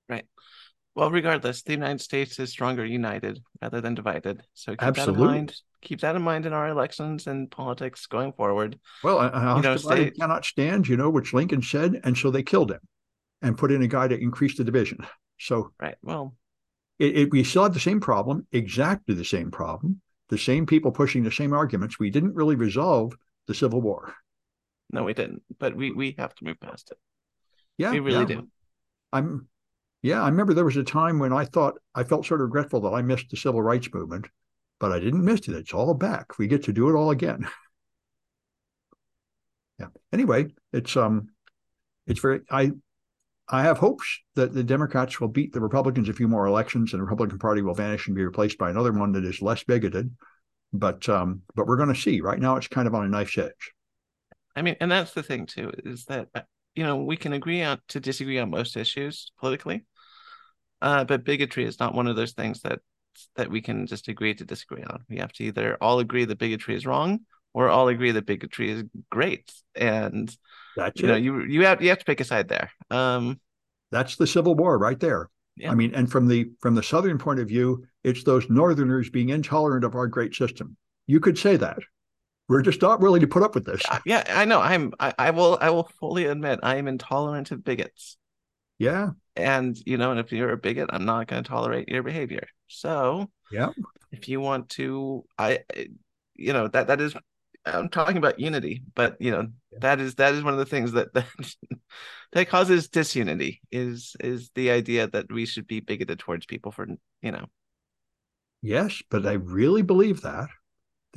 Right. 0.09 0.27
Well, 0.95 1.11
regardless, 1.11 1.63
the 1.63 1.73
United 1.73 2.01
States 2.01 2.39
is 2.39 2.51
stronger 2.51 2.85
united 2.85 3.41
rather 3.63 3.81
than 3.81 3.95
divided. 3.95 4.43
So 4.55 4.73
keep 4.73 4.83
Absolutely. 4.83 5.15
that 5.15 5.29
in 5.29 5.35
mind. 5.35 5.55
Keep 5.81 6.01
that 6.01 6.17
in 6.17 6.23
mind 6.23 6.45
in 6.45 6.53
our 6.53 6.69
elections 6.69 7.29
and 7.29 7.49
politics 7.51 8.07
going 8.07 8.33
forward. 8.33 8.79
Well, 9.05 9.21
uh, 9.21 9.57
you 9.57 9.63
know, 9.63 9.77
state... 9.77 10.17
cannot 10.19 10.45
stand, 10.45 10.89
you 10.89 10.97
know, 10.97 11.09
which 11.09 11.33
Lincoln 11.33 11.63
said, 11.63 12.01
and 12.03 12.19
so 12.19 12.31
they 12.31 12.43
killed 12.43 12.73
him 12.73 12.81
and 13.43 13.57
put 13.57 13.71
in 13.71 13.83
a 13.83 13.87
guy 13.87 14.09
to 14.09 14.19
increase 14.19 14.57
the 14.57 14.65
division. 14.65 14.99
So, 15.41 15.71
right. 15.81 15.95
Well, 16.03 16.35
it, 16.99 17.17
it, 17.17 17.31
we 17.31 17.45
still 17.45 17.63
have 17.63 17.73
the 17.73 17.79
same 17.79 18.01
problem, 18.01 18.49
exactly 18.51 19.15
the 19.15 19.25
same 19.25 19.53
problem 19.53 20.01
the 20.29 20.39
same 20.39 20.67
people 20.67 20.93
pushing 20.93 21.23
the 21.23 21.33
same 21.33 21.53
arguments. 21.53 21.99
We 21.99 22.11
didn't 22.11 22.35
really 22.35 22.57
resolve 22.57 23.17
the 23.47 23.55
Civil 23.55 23.81
War. 23.81 24.15
No, 24.91 25.05
we 25.05 25.15
didn't. 25.15 25.43
But 25.59 25.77
we 25.77 25.93
we 25.93 26.15
have 26.19 26.35
to 26.37 26.45
move 26.45 26.61
past 26.61 26.91
it. 26.91 26.99
Yeah, 27.77 27.93
we 27.93 28.01
really 28.01 28.21
yeah. 28.21 28.41
do. 28.41 28.49
I'm. 29.13 29.49
Yeah, 30.03 30.23
I 30.23 30.29
remember 30.29 30.55
there 30.55 30.65
was 30.65 30.77
a 30.77 30.85
time 30.85 31.19
when 31.19 31.33
I 31.33 31.45
thought 31.45 31.75
I 31.95 32.05
felt 32.05 32.25
sort 32.25 32.41
of 32.41 32.47
regretful 32.47 32.81
that 32.83 32.91
I 32.91 33.03
missed 33.03 33.31
the 33.31 33.37
civil 33.37 33.61
rights 33.61 33.89
movement, 33.93 34.27
but 34.79 34.93
I 34.93 35.01
didn't 35.01 35.25
miss 35.25 35.41
it. 35.49 35.57
It's 35.57 35.75
all 35.75 35.93
back. 35.95 36.39
We 36.39 36.47
get 36.47 36.65
to 36.65 36.73
do 36.73 36.89
it 36.89 36.95
all 36.95 37.11
again. 37.11 37.49
yeah. 39.81 39.89
Anyway, 40.13 40.55
it's 40.73 40.97
um, 40.97 41.29
it's 42.07 42.21
very. 42.21 42.41
I 42.51 42.73
I 43.49 43.63
have 43.63 43.79
hopes 43.79 44.21
that 44.35 44.53
the 44.53 44.63
Democrats 44.63 45.21
will 45.21 45.29
beat 45.29 45.53
the 45.53 45.61
Republicans 45.61 46.09
a 46.09 46.13
few 46.13 46.29
more 46.29 46.47
elections, 46.47 46.93
and 46.93 47.01
the 47.01 47.05
Republican 47.05 47.39
Party 47.39 47.63
will 47.63 47.75
vanish 47.75 48.07
and 48.07 48.17
be 48.17 48.25
replaced 48.25 48.59
by 48.59 48.71
another 48.71 48.93
one 48.93 49.13
that 49.13 49.25
is 49.25 49.43
less 49.43 49.65
bigoted. 49.65 50.15
But 50.73 51.09
um, 51.09 51.43
but 51.55 51.67
we're 51.67 51.77
going 51.77 51.93
to 51.93 52.01
see. 52.01 52.21
Right 52.21 52.39
now, 52.39 52.57
it's 52.57 52.69
kind 52.69 52.87
of 52.87 52.95
on 52.95 53.05
a 53.05 53.09
knife's 53.09 53.39
edge. 53.39 53.73
I 54.59 54.63
mean, 54.63 54.77
and 54.81 54.91
that's 54.91 55.13
the 55.13 55.23
thing 55.23 55.47
too 55.47 55.73
is 55.85 56.05
that 56.07 56.29
uh, 56.35 56.43
you 56.75 56.85
know 56.85 56.97
we 56.97 57.17
can 57.17 57.33
agree 57.33 57.63
on 57.63 57.81
to 57.89 58.01
disagree 58.01 58.39
on 58.39 58.51
most 58.51 58.77
issues 58.77 59.33
politically, 59.39 59.85
Uh, 60.81 61.05
but 61.05 61.25
bigotry 61.25 61.65
is 61.65 61.81
not 61.81 61.95
one 61.95 62.07
of 62.07 62.17
those 62.17 62.33
things 62.33 62.61
that 62.63 62.81
that 63.35 63.51
we 63.51 63.61
can 63.61 63.87
just 63.87 64.09
agree 64.09 64.35
to 64.35 64.45
disagree 64.45 64.85
on. 64.85 65.05
We 65.09 65.19
have 65.19 65.33
to 65.35 65.45
either 65.45 65.77
all 65.81 65.99
agree 65.99 66.25
that 66.25 66.39
bigotry 66.39 66.77
is 66.77 66.87
wrong 66.87 67.21
or 67.53 67.69
all 67.69 67.89
agree 67.89 68.13
that 68.13 68.27
bigotry 68.27 68.71
is 68.71 68.85
great. 69.11 69.51
And 69.75 70.35
that's 70.77 71.01
you 71.01 71.09
it. 71.09 71.11
know, 71.11 71.17
you 71.17 71.43
you 71.43 71.65
have 71.65 71.83
you 71.83 71.89
have 71.89 71.99
to 71.99 72.05
pick 72.05 72.21
a 72.21 72.25
side 72.25 72.49
there. 72.49 72.71
Um, 72.91 73.41
that's 73.91 74.17
the 74.17 74.27
Civil 74.27 74.55
War 74.55 74.79
right 74.79 75.01
there. 75.01 75.31
Yeah. 75.57 75.73
I 75.73 75.75
mean, 75.75 75.95
and 75.95 76.11
from 76.11 76.29
the 76.29 76.51
from 76.61 76.77
the 76.77 76.83
Southern 76.83 77.19
point 77.19 77.41
of 77.41 77.49
view, 77.49 77.85
it's 78.05 78.23
those 78.23 78.49
Northerners 78.49 79.11
being 79.11 79.31
intolerant 79.31 79.85
of 79.85 79.97
our 79.97 80.07
great 80.07 80.35
system. 80.35 80.77
You 81.07 81.19
could 81.19 81.39
say 81.39 81.57
that. 81.57 81.79
We're 82.49 82.63
just 82.63 82.81
not 82.81 83.01
willing 83.01 83.21
to 83.21 83.27
put 83.27 83.43
up 83.43 83.55
with 83.55 83.67
this. 83.67 83.83
Uh, 83.89 83.99
yeah, 84.07 84.25
I 84.27 84.45
know. 84.45 84.61
I'm. 84.61 84.93
I, 84.99 85.15
I 85.19 85.31
will. 85.31 85.59
I 85.61 85.71
will 85.71 85.91
fully 86.01 86.27
admit 86.27 86.61
I 86.63 86.77
am 86.77 86.89
intolerant 86.89 87.51
of 87.51 87.63
bigots. 87.63 88.17
Yeah. 88.79 89.11
And 89.37 89.77
you 89.87 89.99
know, 89.99 90.11
and 90.11 90.21
if 90.21 90.33
you're 90.33 90.53
a 90.53 90.57
bigot, 90.57 90.91
I'm 90.93 91.05
not 91.05 91.27
going 91.27 91.43
to 91.43 91.49
tolerate 91.49 91.89
your 91.89 92.03
behavior. 92.03 92.47
So 92.69 93.31
yeah, 93.53 93.71
if 94.13 94.29
you 94.29 94.41
want 94.41 94.71
to, 94.71 95.25
I, 95.37 95.61
you 96.35 96.53
know, 96.53 96.69
that 96.69 96.87
that 96.89 97.01
is 97.01 97.15
I'm 97.65 97.89
talking 97.89 98.17
about 98.17 98.41
unity, 98.41 98.83
but 98.95 99.17
you 99.21 99.31
know 99.31 99.49
yeah. 99.73 99.79
that 99.81 100.01
is 100.01 100.15
that 100.17 100.35
is 100.35 100.43
one 100.43 100.55
of 100.55 100.59
the 100.59 100.67
things 100.67 100.93
that 100.93 101.13
that, 101.15 101.27
that 102.33 102.49
causes 102.49 102.89
disunity 102.89 103.61
is 103.71 104.17
is 104.21 104.51
the 104.55 104.71
idea 104.71 105.07
that 105.09 105.33
we 105.33 105.47
should 105.47 105.67
be 105.67 105.81
bigoted 105.81 106.19
towards 106.19 106.47
people 106.47 106.73
for 106.73 106.87
you 107.23 107.33
know. 107.33 107.47
Yes, 108.63 109.03
but 109.11 109.27
I 109.27 109.35
really 109.35 109.83
believe 109.83 110.23
that. 110.23 110.49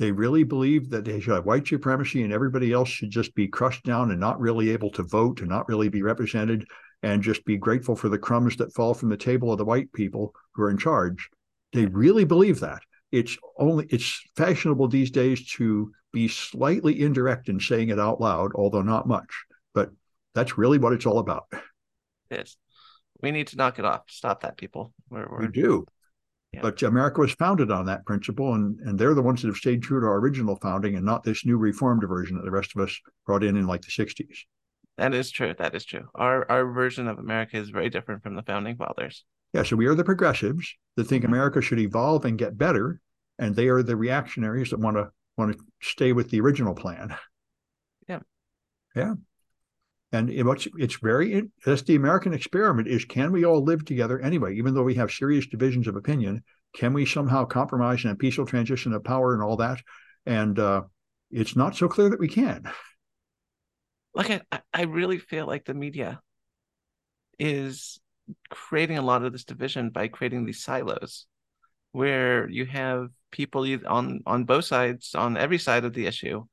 They 0.02 0.10
really 0.10 0.42
believe 0.42 0.90
that 0.90 1.04
they 1.04 1.20
should 1.20 1.34
have 1.34 1.46
white 1.46 1.64
supremacy 1.64 2.24
and 2.24 2.32
everybody 2.32 2.72
else 2.72 2.88
should 2.88 3.10
just 3.10 3.32
be 3.36 3.46
crushed 3.46 3.84
down 3.84 4.10
and 4.10 4.18
not 4.18 4.40
really 4.40 4.70
able 4.70 4.90
to 4.90 5.04
vote 5.04 5.38
and 5.38 5.48
not 5.48 5.68
really 5.68 5.88
be 5.88 6.02
represented 6.02 6.66
and 7.04 7.22
just 7.22 7.44
be 7.44 7.56
grateful 7.56 7.94
for 7.94 8.08
the 8.08 8.18
crumbs 8.18 8.56
that 8.56 8.74
fall 8.74 8.94
from 8.94 9.10
the 9.10 9.16
table 9.16 9.52
of 9.52 9.58
the 9.58 9.64
white 9.64 9.92
people 9.92 10.34
who 10.54 10.64
are 10.64 10.70
in 10.70 10.76
charge. 10.76 11.30
They 11.72 11.86
really 11.86 12.24
believe 12.24 12.58
that. 12.58 12.82
It's 13.12 13.38
only 13.56 13.86
it's 13.90 14.20
fashionable 14.34 14.88
these 14.88 15.12
days 15.12 15.46
to 15.52 15.92
be 16.12 16.26
slightly 16.26 17.00
indirect 17.00 17.48
in 17.48 17.60
saying 17.60 17.90
it 17.90 18.00
out 18.00 18.20
loud, 18.20 18.50
although 18.56 18.82
not 18.82 19.06
much. 19.06 19.32
But 19.72 19.90
that's 20.34 20.58
really 20.58 20.78
what 20.78 20.94
it's 20.94 21.06
all 21.06 21.20
about. 21.20 21.44
Is. 22.28 22.56
We 23.20 23.30
need 23.30 23.46
to 23.46 23.56
knock 23.56 23.78
it 23.78 23.84
off. 23.84 24.02
Stop 24.08 24.40
that, 24.40 24.56
people. 24.56 24.92
We're, 25.10 25.28
we're... 25.30 25.42
We 25.42 25.46
do. 25.46 25.86
Yeah. 26.52 26.60
But 26.60 26.82
America 26.82 27.20
was 27.20 27.32
founded 27.32 27.70
on 27.70 27.86
that 27.86 28.04
principle, 28.04 28.54
and, 28.54 28.78
and 28.80 28.98
they're 28.98 29.14
the 29.14 29.22
ones 29.22 29.40
that 29.40 29.48
have 29.48 29.56
stayed 29.56 29.82
true 29.82 30.00
to 30.00 30.06
our 30.06 30.18
original 30.18 30.56
founding 30.56 30.96
and 30.96 31.04
not 31.04 31.24
this 31.24 31.46
new 31.46 31.56
reformed 31.56 32.02
version 32.06 32.36
that 32.36 32.44
the 32.44 32.50
rest 32.50 32.72
of 32.76 32.82
us 32.82 32.98
brought 33.24 33.42
in 33.42 33.56
in 33.56 33.66
like 33.66 33.80
the 33.80 33.90
60s. 33.90 34.40
That 34.98 35.14
is 35.14 35.30
true. 35.30 35.54
That 35.58 35.74
is 35.74 35.86
true. 35.86 36.08
Our 36.14 36.50
our 36.50 36.70
version 36.70 37.08
of 37.08 37.18
America 37.18 37.56
is 37.56 37.70
very 37.70 37.88
different 37.88 38.22
from 38.22 38.36
the 38.36 38.42
founding 38.42 38.76
fathers. 38.76 39.24
Yeah, 39.54 39.62
so 39.62 39.76
we 39.76 39.86
are 39.86 39.94
the 39.94 40.04
progressives 40.04 40.74
that 40.96 41.04
think 41.04 41.24
mm-hmm. 41.24 41.32
America 41.32 41.62
should 41.62 41.78
evolve 41.78 42.24
and 42.24 42.38
get 42.38 42.58
better, 42.58 43.00
and 43.38 43.56
they 43.56 43.68
are 43.68 43.82
the 43.82 43.96
reactionaries 43.96 44.70
that 44.70 44.80
want 44.80 44.96
to 44.96 45.10
want 45.36 45.56
to 45.56 45.64
stay 45.80 46.12
with 46.12 46.30
the 46.30 46.40
original 46.40 46.74
plan. 46.74 47.16
Yeah. 48.08 48.20
Yeah. 48.94 49.14
And 50.12 50.28
it's, 50.28 50.68
it's 50.76 50.98
very, 51.02 51.42
that's 51.64 51.82
the 51.82 51.96
American 51.96 52.34
experiment 52.34 52.86
is 52.86 53.04
can 53.04 53.32
we 53.32 53.44
all 53.44 53.64
live 53.64 53.84
together 53.84 54.20
anyway, 54.20 54.56
even 54.56 54.74
though 54.74 54.82
we 54.82 54.94
have 54.94 55.10
serious 55.10 55.46
divisions 55.46 55.88
of 55.88 55.96
opinion? 55.96 56.42
Can 56.74 56.92
we 56.92 57.06
somehow 57.06 57.44
compromise 57.46 58.04
in 58.04 58.10
a 58.10 58.14
peaceful 58.14 58.46
transition 58.46 58.92
of 58.92 59.04
power 59.04 59.34
and 59.34 59.42
all 59.42 59.56
that? 59.56 59.80
And 60.26 60.58
uh, 60.58 60.82
it's 61.30 61.56
not 61.56 61.76
so 61.76 61.88
clear 61.88 62.10
that 62.10 62.20
we 62.20 62.28
can. 62.28 62.70
Like, 64.14 64.42
I, 64.52 64.60
I 64.74 64.82
really 64.82 65.18
feel 65.18 65.46
like 65.46 65.64
the 65.64 65.74
media 65.74 66.20
is 67.38 67.98
creating 68.50 68.98
a 68.98 69.02
lot 69.02 69.24
of 69.24 69.32
this 69.32 69.44
division 69.44 69.90
by 69.90 70.08
creating 70.08 70.44
these 70.44 70.62
silos 70.62 71.26
where 71.92 72.48
you 72.48 72.66
have 72.66 73.08
people 73.30 73.66
on 73.86 74.20
on 74.26 74.44
both 74.44 74.64
sides 74.64 75.14
on 75.14 75.36
every 75.36 75.58
side 75.58 75.84
of 75.84 75.92
the 75.92 76.06
issue 76.06 76.44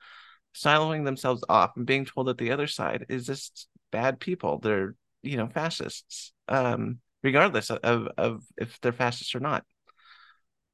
siloing 0.56 1.06
themselves 1.06 1.44
off 1.48 1.72
and 1.76 1.86
being 1.86 2.06
told 2.06 2.28
that 2.28 2.38
the 2.38 2.52
other 2.52 2.68
side 2.68 3.06
is 3.10 3.26
just 3.26 3.68
bad 3.92 4.20
people. 4.20 4.60
They're 4.60 4.96
you 5.22 5.36
know 5.36 5.48
fascists 5.48 6.32
um 6.48 7.00
regardless 7.24 7.70
of 7.70 8.08
of 8.18 8.44
if 8.58 8.80
they're 8.82 8.92
fascists 8.92 9.36
or 9.36 9.40
not. 9.40 9.66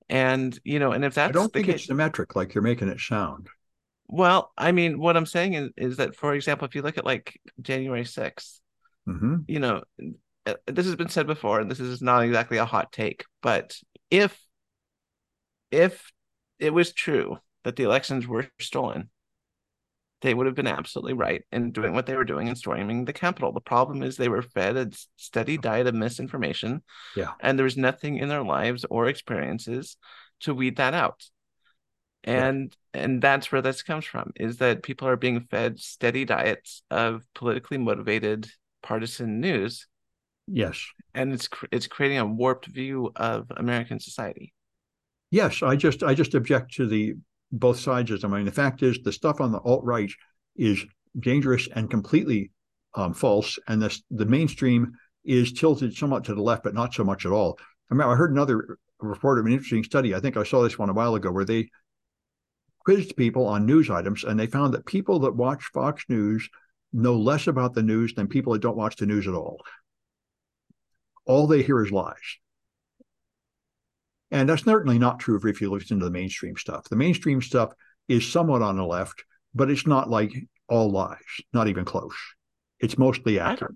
And 0.10 0.58
you 0.64 0.80
know 0.80 0.92
and 0.92 1.04
if 1.04 1.16
that's 1.16 1.30
i 1.30 1.32
don't 1.32 1.52
think 1.52 1.66
case, 1.66 1.76
it's 1.76 1.86
symmetric 1.88 2.36
like 2.36 2.54
you're 2.54 2.62
making 2.62 2.90
it 2.90 3.00
sound. 3.00 3.48
Well 4.08 4.52
i 4.56 4.72
mean 4.72 5.00
what 5.00 5.18
i'm 5.18 5.26
saying 5.26 5.56
is, 5.56 5.70
is 5.78 5.98
that 5.98 6.16
for 6.16 6.36
example 6.36 6.68
if 6.68 6.76
you 6.76 6.84
look 6.84 7.00
at 7.00 7.06
like 7.06 7.42
january 7.60 8.04
6th 8.04 8.60
mm-hmm. 9.10 9.38
you 9.48 9.60
know 9.60 9.82
uh, 10.46 10.54
this 10.68 10.86
has 10.86 10.96
been 10.96 11.10
said 11.10 11.26
before 11.26 11.60
and 11.60 11.72
this 11.72 11.80
is 11.80 12.04
not 12.04 12.24
exactly 12.24 12.58
a 12.60 12.66
hot 12.66 12.92
take 12.92 13.26
but 13.42 13.76
if 14.12 14.40
if 15.72 16.12
it 16.60 16.74
was 16.74 16.94
true 16.94 17.38
that 17.64 17.76
the 17.76 17.84
elections 17.84 18.28
were 18.28 18.48
stolen, 18.60 19.10
they 20.22 20.34
would 20.34 20.46
have 20.46 20.56
been 20.56 20.68
absolutely 20.68 21.14
right 21.14 21.44
in 21.52 21.72
doing 21.72 21.94
what 21.94 22.06
they 22.06 22.16
were 22.16 22.24
doing 22.24 22.48
and 22.48 22.58
storming 22.58 23.06
the 23.06 23.14
Capitol. 23.14 23.52
The 23.52 23.62
problem 23.62 24.02
is 24.02 24.16
they 24.16 24.30
were 24.30 24.42
fed 24.42 24.78
a 24.78 24.90
steady 25.18 25.58
mm. 25.58 25.62
diet 25.62 25.88
of 25.88 25.96
misinformation. 25.96 26.84
Yeah. 27.16 27.32
And 27.42 27.58
there 27.58 27.66
was 27.66 27.78
nothing 27.78 28.18
in 28.18 28.30
their 28.30 28.44
lives 28.44 28.86
or 28.90 29.08
experiences 29.08 29.98
to 30.42 30.54
weed 30.54 30.78
that 30.78 30.94
out. 30.94 31.26
And 32.24 32.76
yeah. 32.94 33.02
and 33.04 33.22
that's 33.22 33.52
where 33.52 33.62
this 33.62 33.84
comes 33.84 34.06
from 34.06 34.32
is 34.36 34.58
that 34.58 34.84
people 34.84 35.08
are 35.08 35.18
being 35.18 35.42
fed 35.52 35.80
steady 35.80 36.26
diets 36.26 36.82
of 36.90 37.24
politically 37.36 37.78
motivated 37.78 38.50
partisan 38.82 39.42
news. 39.42 39.88
Yes. 40.48 40.84
And 41.14 41.34
it's 41.34 41.50
it's 41.72 41.88
creating 41.88 42.18
a 42.18 42.26
warped 42.26 42.66
view 42.66 43.12
of 43.16 43.52
American 43.56 44.00
society. 44.00 44.54
Yes, 45.30 45.62
I 45.62 45.76
just 45.76 46.02
I 46.02 46.14
just 46.14 46.34
object 46.34 46.74
to 46.76 46.88
the 46.88 47.16
both 47.52 47.80
sides 47.80 48.10
them. 48.22 48.34
I 48.34 48.38
mean, 48.38 48.46
the 48.46 48.52
fact 48.52 48.84
is 48.84 49.00
the 49.00 49.12
stuff 49.12 49.42
on 49.42 49.52
the 49.52 49.60
alt 49.60 49.84
right 49.84 50.12
is 50.56 50.84
dangerous 51.20 51.68
and 51.74 51.90
completely 51.90 52.52
um, 52.96 53.14
false, 53.14 53.60
and 53.68 53.82
the 53.82 53.98
the 54.12 54.26
mainstream 54.26 54.94
is 55.24 55.54
tilted 55.54 55.96
somewhat 55.96 56.24
to 56.26 56.36
the 56.36 56.42
left, 56.42 56.64
but 56.64 56.74
not 56.74 56.94
so 56.94 57.04
much 57.04 57.26
at 57.26 57.32
all. 57.32 57.58
I 57.92 57.96
mean, 57.96 58.08
I 58.08 58.16
heard 58.16 58.32
another 58.32 58.78
report 59.00 59.40
of 59.40 59.46
an 59.46 59.52
interesting 59.52 59.84
study. 59.84 60.16
I 60.16 60.20
think 60.20 60.38
I 60.38 60.44
saw 60.44 60.64
this 60.64 60.78
one 60.78 60.90
a 60.90 60.94
while 60.94 61.16
ago, 61.16 61.32
where 61.32 61.46
they 61.46 61.70
quizzed 62.80 63.18
people 63.18 63.48
on 63.48 63.66
news 63.66 63.90
items, 63.90 64.24
and 64.24 64.40
they 64.40 64.48
found 64.48 64.74
that 64.74 64.86
people 64.86 65.20
that 65.20 65.36
watch 65.36 65.64
Fox 65.74 66.06
News 66.08 66.50
know 66.94 67.18
less 67.18 67.48
about 67.48 67.74
the 67.74 67.84
news 67.84 68.14
than 68.14 68.28
people 68.28 68.54
that 68.54 68.62
don't 68.62 68.78
watch 68.78 68.96
the 68.96 69.06
news 69.06 69.28
at 69.28 69.34
all. 69.34 69.62
All 71.26 71.48
they 71.48 71.64
hear 71.64 71.84
is 71.84 71.92
lies. 71.92 72.38
And 74.36 74.50
that's 74.50 74.66
certainly 74.66 75.00
not 75.00 75.22
true 75.22 75.40
if 75.42 75.62
you 75.62 75.72
listen 75.72 75.98
to 76.00 76.06
the 76.06 76.12
mainstream 76.12 76.58
stuff. 76.58 76.90
The 76.90 76.98
mainstream 76.98 77.42
stuff 77.42 77.72
is 78.10 78.30
somewhat 78.30 78.62
on 78.62 78.76
the 78.76 78.86
left, 78.86 79.24
but 79.54 79.72
it's 79.72 79.88
not 79.88 80.10
like 80.10 80.34
all 80.68 80.92
lies, 80.92 81.18
not 81.54 81.70
even 81.70 81.86
close. 81.86 82.18
It's 82.82 82.98
mostly 82.98 83.40
accurate. 83.40 83.76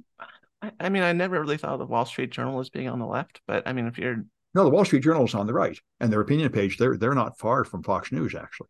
I, 0.62 0.72
I 0.78 0.90
mean, 0.90 1.04
I 1.04 1.14
never 1.14 1.40
really 1.40 1.56
thought 1.56 1.72
of 1.72 1.80
the 1.80 1.86
Wall 1.86 2.06
Street 2.06 2.32
Journal 2.32 2.60
as 2.60 2.70
being 2.70 2.90
on 2.90 3.00
the 3.00 3.06
left, 3.06 3.40
but 3.48 3.66
I 3.66 3.72
mean, 3.72 3.88
if 3.88 3.98
you're 3.98 4.26
no, 4.54 4.66
the 4.66 4.70
Wall 4.70 4.84
Street 4.84 5.02
Journal 5.02 5.24
is 5.24 5.34
on 5.34 5.48
the 5.48 5.54
right, 5.54 5.80
and 6.02 6.12
their 6.12 6.20
opinion 6.20 6.52
page 6.52 6.78
they're 6.78 6.98
they're 6.98 7.16
not 7.16 7.40
far 7.40 7.64
from 7.64 7.82
Fox 7.82 8.12
News 8.12 8.36
actually, 8.36 8.68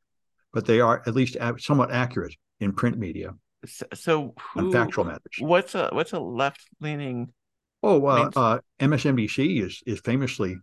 but 0.54 0.68
they 0.68 0.82
are 0.82 1.02
at 1.08 1.16
least 1.16 1.38
somewhat 1.58 1.90
accurate 1.90 2.36
in 2.60 2.72
print 2.72 3.00
media. 3.00 3.34
So, 3.66 3.86
so 3.96 4.34
who, 4.54 4.60
on 4.60 4.72
factual 4.72 5.06
matters. 5.06 5.40
What's 5.40 5.74
a 5.74 5.90
what's 5.92 6.14
a 6.14 6.20
left 6.20 6.62
leaning? 6.80 7.34
Oh, 7.82 8.06
uh, 8.06 8.30
uh, 8.36 8.60
MSNBC 8.80 9.64
is 9.64 9.82
is 9.88 10.02
famously 10.02 10.58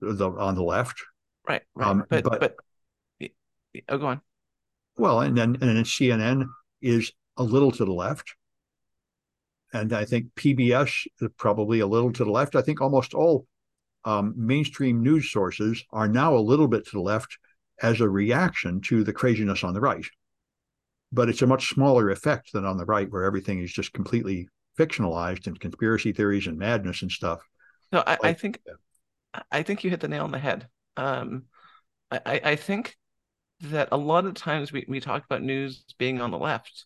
the 0.00 0.30
on 0.30 0.54
the 0.54 0.62
left. 0.62 1.02
Right. 1.46 1.62
Right. 1.74 1.88
Um, 1.88 2.04
but, 2.08 2.24
but 2.24 2.40
but 2.40 2.56
oh, 3.88 3.98
go 3.98 4.06
on. 4.06 4.20
Well, 4.96 5.20
and 5.20 5.36
then 5.36 5.56
and 5.60 5.76
then 5.76 5.84
CNN 5.84 6.46
is 6.80 7.12
a 7.36 7.42
little 7.42 7.70
to 7.72 7.84
the 7.84 7.92
left, 7.92 8.34
and 9.72 9.92
I 9.92 10.04
think 10.04 10.34
PBS 10.36 11.06
is 11.20 11.28
probably 11.36 11.80
a 11.80 11.86
little 11.86 12.12
to 12.12 12.24
the 12.24 12.30
left. 12.30 12.56
I 12.56 12.62
think 12.62 12.80
almost 12.80 13.14
all 13.14 13.46
um, 14.04 14.34
mainstream 14.36 15.02
news 15.02 15.30
sources 15.30 15.84
are 15.92 16.08
now 16.08 16.36
a 16.36 16.38
little 16.38 16.68
bit 16.68 16.84
to 16.86 16.92
the 16.92 17.00
left 17.00 17.38
as 17.80 18.00
a 18.00 18.08
reaction 18.08 18.80
to 18.82 19.04
the 19.04 19.12
craziness 19.12 19.64
on 19.64 19.74
the 19.74 19.80
right. 19.80 20.04
But 21.10 21.28
it's 21.28 21.42
a 21.42 21.46
much 21.46 21.68
smaller 21.68 22.10
effect 22.10 22.52
than 22.52 22.64
on 22.64 22.76
the 22.76 22.84
right, 22.84 23.10
where 23.10 23.24
everything 23.24 23.60
is 23.60 23.72
just 23.72 23.92
completely 23.92 24.48
fictionalized 24.78 25.46
and 25.46 25.58
conspiracy 25.58 26.12
theories 26.12 26.46
and 26.46 26.58
madness 26.58 27.02
and 27.02 27.10
stuff. 27.10 27.40
No, 27.92 28.02
I, 28.06 28.12
like, 28.12 28.24
I 28.24 28.32
think 28.32 28.60
I 29.50 29.62
think 29.62 29.84
you 29.84 29.90
hit 29.90 30.00
the 30.00 30.08
nail 30.08 30.24
on 30.24 30.30
the 30.30 30.38
head. 30.38 30.68
Um, 30.96 31.44
I, 32.10 32.40
I 32.44 32.56
think 32.56 32.96
that 33.62 33.88
a 33.92 33.96
lot 33.96 34.26
of 34.26 34.34
times 34.34 34.72
we, 34.72 34.84
we 34.88 35.00
talk 35.00 35.24
about 35.24 35.42
news 35.42 35.84
being 35.98 36.20
on 36.20 36.30
the 36.30 36.38
left. 36.38 36.84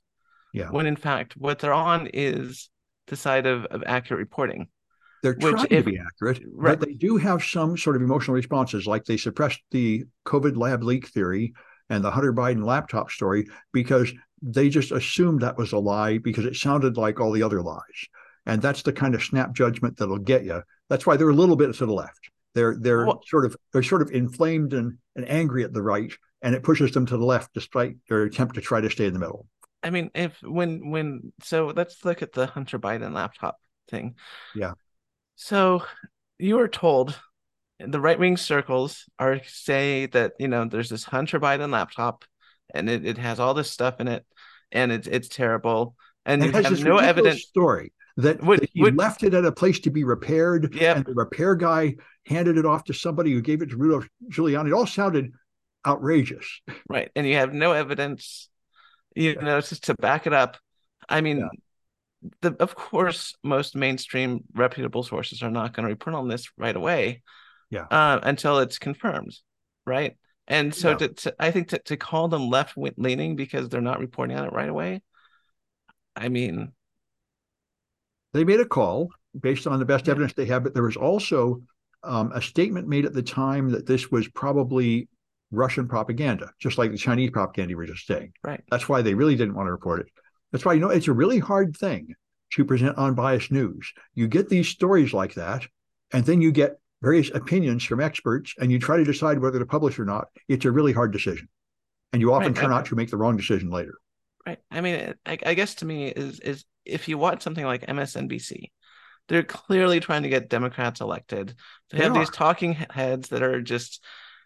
Yeah. 0.53 0.71
When 0.71 0.87
in 0.87 0.97
fact, 0.97 1.37
what 1.37 1.59
they're 1.59 1.73
on 1.73 2.09
is 2.13 2.71
the 3.09 3.17
side 3.17 3.47
of, 3.47 3.65
of 3.67 3.83
accurate 3.87 4.21
reporting. 4.21 4.69
They're 5.23 5.35
trying 5.35 5.67
if, 5.71 5.85
to 5.85 5.91
be 5.91 5.99
accurate, 5.99 6.43
right. 6.53 6.79
but 6.79 6.87
they 6.87 6.95
do 6.95 7.17
have 7.17 7.43
some 7.43 7.77
sort 7.77 7.97
of 7.97 8.03
emotional 8.03 8.35
responses, 8.35 8.87
like 8.87 9.05
they 9.05 9.17
suppressed 9.17 9.61
the 9.71 10.05
COVID 10.25 10.57
lab 10.57 10.85
leak 10.85 11.09
theory 11.09 11.55
and 11.89 12.05
the 12.05 12.11
Hunter 12.11 12.33
Biden 12.33 12.65
laptop 12.65 13.11
story 13.11 13.47
because 13.73 14.13
they 14.43 14.69
just 14.69 14.93
assumed 14.93 15.41
that 15.41 15.57
was 15.57 15.73
a 15.73 15.79
lie 15.79 16.19
because 16.19 16.45
it 16.45 16.55
sounded 16.55 16.97
like 16.97 17.19
all 17.19 17.33
the 17.33 17.43
other 17.43 17.63
lies. 17.63 18.07
and 18.47 18.63
that's 18.63 18.83
the 18.83 18.93
kind 18.93 19.15
of 19.15 19.23
snap 19.23 19.53
judgment 19.53 19.97
that'll 19.97 20.19
get 20.19 20.45
you. 20.45 20.63
That's 20.89 21.05
why 21.05 21.17
they're 21.17 21.29
a 21.29 21.35
little 21.35 21.57
bit 21.57 21.75
to 21.75 21.87
the 21.87 21.93
left. 21.93 22.31
They're 22.57 22.75
they're 22.75 23.05
well, 23.05 23.21
sort 23.27 23.45
of 23.45 23.55
they're 23.75 23.83
sort 23.83 24.01
of 24.01 24.11
inflamed 24.13 24.73
and, 24.73 24.97
and 25.15 25.29
angry 25.29 25.63
at 25.63 25.75
the 25.75 25.83
right, 25.83 26.11
and 26.41 26.55
it 26.55 26.63
pushes 26.63 26.91
them 26.93 27.05
to 27.05 27.19
the 27.19 27.25
left 27.25 27.53
despite 27.53 27.97
their 28.09 28.23
attempt 28.23 28.55
to 28.55 28.63
try 28.63 28.81
to 28.81 28.89
stay 28.89 29.05
in 29.05 29.13
the 29.13 29.19
middle. 29.19 29.47
I 29.83 29.91
mean, 29.91 30.11
if 30.15 30.41
when 30.43 30.91
when 30.91 31.35
so 31.43 31.75
let's 31.77 32.03
look 32.03 32.23
at 32.23 32.33
the 32.33 32.47
Hunter 32.47 32.79
Biden 32.79 33.13
laptop 33.13 33.59
thing. 33.91 34.15
Yeah. 34.55 34.73
So 35.35 35.85
you 36.39 36.57
were 36.57 36.67
told 36.67 37.21
the 37.79 38.01
right 38.01 38.19
wing 38.19 38.39
circles 38.39 39.05
are 39.19 39.43
say 39.47 40.07
that 40.07 40.33
you 40.39 40.49
know 40.49 40.65
there's 40.65 40.89
this 40.89 41.05
Hunter 41.05 41.39
Biden 41.39 41.71
laptop 41.71 42.25
and 42.73 42.89
it, 42.89 43.05
it 43.05 43.19
has 43.19 43.39
all 43.39 43.53
this 43.53 43.71
stuff 43.71 44.01
in 44.01 44.09
it 44.09 44.25
and 44.73 44.91
it's 44.91 45.07
it's 45.07 45.29
terrible 45.29 45.95
and 46.25 46.43
it 46.43 46.55
you 46.55 46.63
have 46.63 46.85
no 46.85 46.97
evidence 46.97 47.43
story 47.43 47.93
that, 48.17 48.43
would, 48.43 48.61
that 48.61 48.71
he 48.73 48.81
would, 48.81 48.97
left 48.97 49.23
it 49.23 49.35
at 49.35 49.45
a 49.45 49.53
place 49.53 49.79
to 49.81 49.91
be 49.91 50.05
repaired 50.05 50.75
yep. 50.75 50.97
and 50.97 51.05
the 51.05 51.13
repair 51.13 51.55
guy 51.55 51.95
handed 52.27 52.59
it 52.59 52.67
off 52.67 52.85
to 52.85 52.95
somebody 52.95 53.33
who 53.33 53.41
gave 53.41 53.63
it 53.63 53.71
to 53.71 53.77
Rudolph 53.77 54.09
Giuliani. 54.29 54.69
It 54.69 54.73
all 54.73 54.87
sounded 54.87 55.33
outrageous. 55.87 56.61
Right. 56.89 57.11
And 57.15 57.27
you 57.27 57.35
have 57.35 57.55
no 57.55 57.73
evidence, 57.73 58.49
you 59.15 59.35
yeah. 59.35 59.43
know, 59.43 59.61
just 59.61 59.85
to 59.85 59.95
back 59.95 60.27
it 60.27 60.33
up. 60.33 60.57
I 61.09 61.21
mean, 61.21 61.39
yeah. 61.39 62.29
the 62.41 62.57
of 62.61 62.75
course 62.75 63.35
most 63.45 63.77
mainstream 63.77 64.45
reputable 64.55 65.05
sources 65.05 65.43
are 65.43 65.51
not 65.51 65.73
going 65.73 65.85
to 65.85 65.93
report 65.93 66.17
on 66.17 66.29
this 66.29 66.51
right 66.59 66.75
away. 66.75 67.23
Yeah. 67.71 67.87
Uh, 67.91 68.21
until 68.23 68.59
it's 68.59 68.79
confirmed. 68.79 69.37
Right. 69.87 70.17
And 70.49 70.75
so 70.75 70.91
yeah. 70.91 70.97
to, 70.97 71.09
to, 71.09 71.35
I 71.39 71.51
think 71.51 71.69
to, 71.69 71.79
to 71.79 71.97
call 71.97 72.29
them 72.29 72.49
left 72.49 72.77
leaning 72.77 73.37
because 73.37 73.69
they're 73.69 73.81
not 73.81 74.01
reporting 74.01 74.37
on 74.37 74.47
it 74.47 74.53
right 74.53 74.69
away. 74.69 75.03
I 76.15 76.29
mean, 76.29 76.73
they 78.33 78.45
made 78.45 78.61
a 78.61 78.65
call 78.65 79.11
based 79.39 79.67
on 79.67 79.79
the 79.79 79.85
best 79.85 80.09
evidence 80.09 80.33
they 80.33 80.47
have, 80.47 80.63
but 80.63 80.75
there 80.75 80.83
was 80.83 80.97
also 80.97 81.63
um, 82.03 82.33
a 82.33 82.43
statement 82.43 82.89
made 82.89 83.05
at 83.05 83.13
the 83.13 83.23
time 83.23 83.71
that 83.71 83.87
this 83.87 84.11
was 84.11 84.29
probably 84.29 85.09
Russian 85.51 85.89
propaganda, 85.89 86.53
just 86.59 86.79
like 86.79 86.91
the 86.91 86.99
Chinese 86.99 87.31
propaganda 87.31 87.73
we 87.73 87.77
were 87.77 87.87
just 87.87 88.07
saying. 88.07 88.33
Right. 88.43 88.63
That's 88.71 88.89
why 88.89 89.03
they 89.03 89.15
really 89.15 89.37
didn't 89.37 89.55
want 89.55 89.67
to 89.67 89.73
report 89.73 90.01
it. 90.01 90.07
That's 90.53 90.65
why 90.65 90.75
you 90.75 90.81
know 90.81 90.91
it's 90.91 91.09
a 91.09 91.13
really 91.13 91.39
hard 91.39 91.77
thing 91.77 92.15
to 92.53 92.65
present 92.65 92.97
unbiased 92.97 93.51
news. 93.51 93.93
You 94.15 94.29
get 94.29 94.49
these 94.49 94.69
stories 94.69 95.13
like 95.13 95.35
that, 95.35 95.67
and 96.13 96.25
then 96.25 96.41
you 96.41 96.53
get 96.53 96.79
various 97.03 97.31
opinions 97.35 97.85
from 97.85 98.01
experts, 98.01 98.55
and 98.59 98.71
you 98.71 98.79
try 98.79 98.97
to 98.97 99.05
decide 99.05 99.39
whether 99.39 99.59
to 99.59 99.67
publish 99.67 99.99
or 99.99 100.05
not. 100.05 100.29
It's 100.49 100.65
a 100.65 100.71
really 100.71 100.93
hard 100.93 101.13
decision, 101.13 101.49
and 102.13 102.23
you 102.23 102.33
often 102.33 102.53
right. 102.53 102.63
turn 102.63 102.73
out 102.73 102.87
to 102.87 102.97
make 102.97 103.11
the 103.11 103.17
wrong 103.17 103.37
decision 103.37 103.71
later. 103.71 103.95
Right. 104.47 104.59
I 104.71 104.81
mean, 104.81 105.15
I, 105.27 105.39
I 105.45 105.55
guess 105.55 105.75
to 105.77 105.85
me 105.85 106.07
is 106.07 106.41
is 106.41 106.65
if 106.85 107.09
you 107.09 107.19
watch 107.19 107.43
something 107.43 107.65
like 107.65 107.85
MSNBC, 107.87 108.71
they're 109.29 109.43
clearly 109.43 110.01
trying 110.01 110.23
to 110.23 110.29
get 110.29 110.49
Democrats 110.49 111.01
elected. 111.01 111.55
They, 111.91 111.99
they 111.99 112.05
have 112.05 112.17
are. 112.17 112.19
these 112.19 112.31
talking 112.31 112.75
heads 112.75 113.29
that 113.29 113.43
are 113.43 113.61
just, 113.61 114.05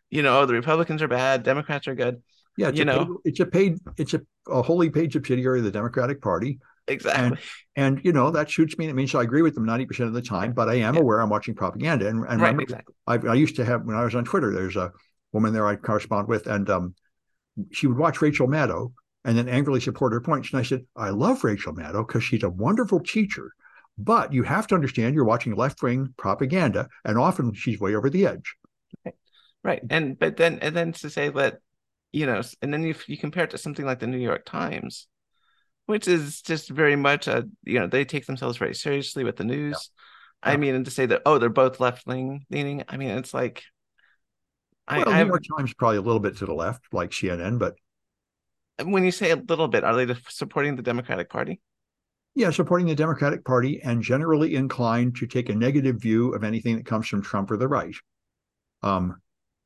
you 0.09 0.23
know, 0.23 0.47
the 0.47 0.55
Republicans 0.55 1.03
are 1.03 1.09
bad, 1.09 1.43
Democrats 1.43 1.89
are 1.89 1.95
good. 1.95 2.23
Yeah, 2.57 2.71
you 2.71 2.85
know, 2.85 3.05
paid, 3.05 3.17
it's 3.25 3.41
a 3.41 3.47
paid, 3.47 3.79
it's 3.97 4.15
a, 4.15 4.21
a 4.49 4.63
wholly 4.63 4.91
paid 4.91 5.13
subsidiary 5.13 5.61
of 5.61 5.65
the 5.65 5.71
Democratic 5.71 6.21
Party. 6.21 6.59
Exactly. 6.89 7.39
And, 7.77 7.97
and 7.97 8.05
you 8.05 8.13
know 8.13 8.33
that 8.33 8.51
shoots 8.51 8.77
me. 8.77 8.89
It 8.89 8.95
means 8.95 9.15
I 9.15 9.23
agree 9.23 9.43
with 9.43 9.55
them 9.55 9.65
ninety 9.65 9.87
percent 9.87 10.09
of 10.09 10.15
the 10.15 10.23
time, 10.23 10.53
but 10.53 10.69
I 10.69 10.75
am 10.75 10.95
yeah. 10.95 11.01
aware 11.01 11.21
I'm 11.21 11.29
watching 11.29 11.55
propaganda. 11.55 12.09
And, 12.09 12.27
and 12.27 12.41
right, 12.41 12.59
exactly. 12.59 12.95
I, 13.07 13.15
I 13.19 13.35
used 13.35 13.57
to 13.57 13.65
have 13.65 13.85
when 13.85 13.97
I 13.97 14.03
was 14.03 14.15
on 14.15 14.25
Twitter. 14.25 14.53
There's 14.53 14.77
a 14.77 14.91
woman 15.33 15.53
there 15.53 15.67
I 15.67 15.77
correspond 15.77 16.27
with, 16.27 16.49
and 16.49 16.69
um, 16.69 16.95
she 17.71 17.87
would 17.87 17.97
watch 17.97 18.21
Rachel 18.21 18.49
Maddow 18.49 18.93
and 19.25 19.39
then 19.39 19.49
angrily 19.49 19.81
support 19.81 20.13
her 20.13 20.21
points. 20.21 20.51
And 20.51 20.59
I 20.59 20.65
said, 20.65 20.85
I 20.97 21.11
love 21.11 21.45
Rachel 21.45 21.75
Maddow 21.75 22.07
because 22.07 22.25
she's 22.25 22.43
a 22.43 22.51
wonderful 22.51 22.99
teacher. 22.99 23.53
But 24.03 24.33
you 24.33 24.43
have 24.43 24.67
to 24.69 24.75
understand 24.75 25.15
you're 25.15 25.25
watching 25.25 25.55
left 25.55 25.83
wing 25.83 26.15
propaganda, 26.17 26.89
and 27.05 27.19
often 27.19 27.53
she's 27.53 27.81
way 27.81 27.95
over 27.95 28.11
the 28.11 28.27
edge. 28.27 28.55
Right. 29.05 29.15
right. 29.63 29.83
And 29.91 30.19
but 30.19 30.37
then 30.37 30.59
and 30.61 30.77
then 30.77 30.93
to 30.95 31.11
say 31.11 31.29
that, 31.29 31.59
you 32.13 32.27
know, 32.27 32.43
and 32.63 32.73
then 32.73 32.85
if 32.85 33.09
you 33.09 33.17
compare 33.17 33.45
it 33.45 33.51
to 33.51 33.59
something 33.59 33.85
like 33.85 34.01
the 34.01 34.07
New 34.07 34.19
York 34.19 34.45
Times, 34.45 35.07
which 35.87 36.09
is 36.09 36.43
just 36.43 36.71
very 36.71 36.97
much 36.97 37.29
a 37.29 37.49
you 37.65 37.79
know, 37.79 37.87
they 37.87 38.05
take 38.05 38.27
themselves 38.27 38.57
very 38.57 38.75
seriously 38.75 39.25
with 39.25 39.37
the 39.37 39.45
news. 39.45 39.91
Yeah. 40.45 40.53
I 40.53 40.57
mean, 40.57 40.75
and 40.75 40.85
to 40.87 40.91
say 40.91 41.05
that, 41.07 41.23
oh, 41.27 41.37
they're 41.39 41.51
both 41.51 41.81
left 41.81 42.07
wing 42.07 42.47
leaning, 42.49 42.85
I 42.89 42.97
mean, 42.97 43.11
it's 43.11 43.35
like 43.35 43.63
well, 44.91 45.09
I, 45.09 45.23
New 45.23 45.29
York 45.29 45.43
Times 45.57 45.75
probably 45.75 45.99
a 45.99 46.03
little 46.03 46.21
bit 46.21 46.39
to 46.39 46.47
the 46.47 46.55
left, 46.55 46.83
like 46.93 47.11
CNN, 47.11 47.59
but 47.59 47.75
when 48.83 49.05
you 49.05 49.11
say 49.11 49.31
a 49.31 49.37
little 49.37 49.69
bit, 49.69 49.85
are 49.85 49.95
they 49.95 50.15
supporting 50.29 50.77
the 50.77 50.83
Democratic 50.83 51.29
Party? 51.29 51.61
Yeah, 52.41 52.49
supporting 52.49 52.87
the 52.87 52.95
Democratic 52.95 53.45
Party 53.45 53.83
and 53.83 54.01
generally 54.01 54.55
inclined 54.55 55.15
to 55.17 55.27
take 55.27 55.51
a 55.51 55.55
negative 55.55 56.01
view 56.01 56.33
of 56.33 56.43
anything 56.43 56.75
that 56.77 56.87
comes 56.87 57.07
from 57.07 57.21
Trump 57.21 57.51
or 57.51 57.59
the 57.59 57.69
right. 57.69 57.95
Um, 58.83 59.21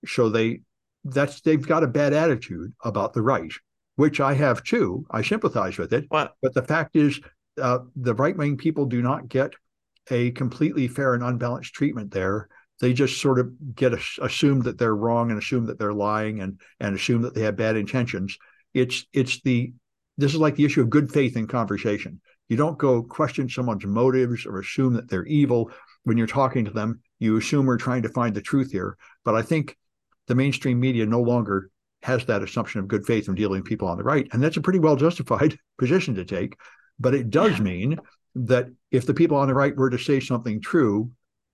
so 0.04 0.28
they 0.28 0.62
that's 1.04 1.40
they've 1.42 1.64
got 1.64 1.84
a 1.84 1.86
bad 1.86 2.12
attitude 2.12 2.74
about 2.82 3.12
the 3.12 3.22
right, 3.22 3.52
which 3.94 4.18
I 4.18 4.34
have 4.34 4.64
too. 4.64 5.06
I 5.08 5.22
sympathize 5.22 5.78
with 5.78 5.92
it. 5.92 6.06
What? 6.08 6.34
But 6.42 6.52
the 6.54 6.64
fact 6.64 6.96
is, 6.96 7.20
uh, 7.62 7.78
the 7.94 8.12
right 8.12 8.36
wing 8.36 8.56
people 8.56 8.86
do 8.86 9.02
not 9.02 9.28
get 9.28 9.52
a 10.10 10.32
completely 10.32 10.88
fair 10.88 11.14
and 11.14 11.22
unbalanced 11.22 11.74
treatment 11.74 12.10
there. 12.10 12.48
They 12.80 12.92
just 12.92 13.20
sort 13.20 13.38
of 13.38 13.52
get 13.76 13.94
assumed 14.20 14.64
that 14.64 14.78
they're 14.78 14.96
wrong 14.96 15.30
and 15.30 15.38
assume 15.38 15.66
that 15.66 15.78
they're 15.78 15.92
lying 15.92 16.40
and 16.40 16.60
and 16.80 16.96
assume 16.96 17.22
that 17.22 17.36
they 17.36 17.42
have 17.42 17.54
bad 17.54 17.76
intentions. 17.76 18.36
It's 18.74 19.06
it's 19.12 19.40
the 19.42 19.72
this 20.18 20.34
is 20.34 20.40
like 20.40 20.56
the 20.56 20.64
issue 20.64 20.80
of 20.80 20.90
good 20.90 21.12
faith 21.12 21.36
in 21.36 21.46
conversation. 21.46 22.20
You 22.48 22.56
don't 22.56 22.78
go 22.78 23.02
question 23.02 23.48
someone's 23.48 23.86
motives 23.86 24.46
or 24.46 24.58
assume 24.58 24.94
that 24.94 25.08
they're 25.08 25.26
evil 25.26 25.70
when 26.04 26.16
you're 26.16 26.26
talking 26.26 26.64
to 26.64 26.70
them. 26.70 27.00
You 27.18 27.36
assume 27.36 27.66
we're 27.66 27.78
trying 27.78 28.02
to 28.02 28.08
find 28.10 28.34
the 28.34 28.42
truth 28.42 28.70
here. 28.70 28.96
But 29.24 29.34
I 29.34 29.42
think 29.42 29.76
the 30.26 30.34
mainstream 30.34 30.78
media 30.78 31.06
no 31.06 31.20
longer 31.20 31.70
has 32.02 32.26
that 32.26 32.42
assumption 32.42 32.80
of 32.80 32.88
good 32.88 33.06
faith 33.06 33.28
in 33.28 33.34
dealing 33.34 33.60
with 33.60 33.68
people 33.68 33.88
on 33.88 33.96
the 33.96 34.04
right. 34.04 34.28
And 34.32 34.42
that's 34.42 34.58
a 34.58 34.62
pretty 34.62 34.78
well 34.78 34.96
justified 34.96 35.58
position 35.78 36.14
to 36.16 36.24
take. 36.24 36.56
But 37.00 37.14
it 37.14 37.30
does 37.30 37.58
mean 37.60 37.98
that 38.34 38.68
if 38.90 39.06
the 39.06 39.14
people 39.14 39.36
on 39.36 39.48
the 39.48 39.54
right 39.54 39.74
were 39.74 39.90
to 39.90 39.98
say 39.98 40.20
something 40.20 40.60
true, 40.60 41.10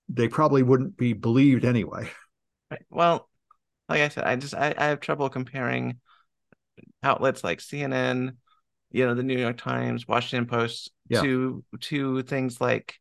they 0.09 0.27
probably 0.27 0.61
wouldn't 0.61 0.97
be 0.97 1.13
believed 1.13 1.65
anyway. 1.65 2.09
Right. 2.71 2.85
Well, 2.89 3.27
like 3.89 3.99
I 3.99 4.07
said, 4.07 4.23
I 4.23 4.37
just 4.37 4.55
I, 4.55 4.73
I 4.77 4.85
have 4.85 5.01
trouble 5.01 5.27
comparing 5.27 5.99
outlets 7.03 7.43
like 7.43 7.59
CNN, 7.59 8.37
you 8.91 9.05
know, 9.05 9.13
the 9.13 9.23
New 9.23 9.37
York 9.37 9.57
Times, 9.57 10.07
Washington 10.07 10.47
Post 10.47 10.91
yeah. 11.09 11.21
to 11.21 11.63
to 11.81 12.21
things 12.23 12.59
like 12.61 12.95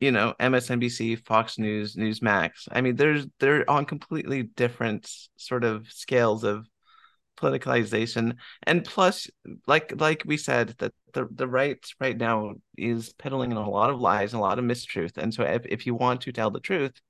you 0.00 0.10
know 0.10 0.34
MSNBC, 0.40 1.24
Fox 1.24 1.58
News, 1.58 1.96
Newsmax. 1.96 2.68
I 2.70 2.80
mean, 2.80 2.96
there's 2.96 3.26
they're 3.38 3.68
on 3.68 3.84
completely 3.84 4.42
different 4.44 5.10
sort 5.36 5.64
of 5.64 5.90
scales 5.90 6.44
of 6.44 6.66
politicalization, 7.38 8.36
and 8.64 8.84
plus, 8.84 9.28
like 9.66 9.98
like 10.00 10.22
we 10.26 10.36
said, 10.36 10.74
that 10.78 10.92
the 11.14 11.28
the 11.30 11.46
right 11.46 11.78
right 12.00 12.16
now 12.16 12.54
is 12.76 13.12
peddling 13.14 13.52
a 13.52 13.70
lot 13.70 13.90
of 13.90 14.00
lies, 14.00 14.32
and 14.32 14.40
a 14.40 14.42
lot 14.42 14.58
of 14.58 14.64
mistruth, 14.64 15.16
and 15.16 15.32
so 15.32 15.42
if 15.44 15.64
if 15.66 15.86
you 15.86 15.94
want 15.94 16.22
to 16.22 16.32
tell 16.32 16.50
the 16.50 16.60
truth, 16.60 17.00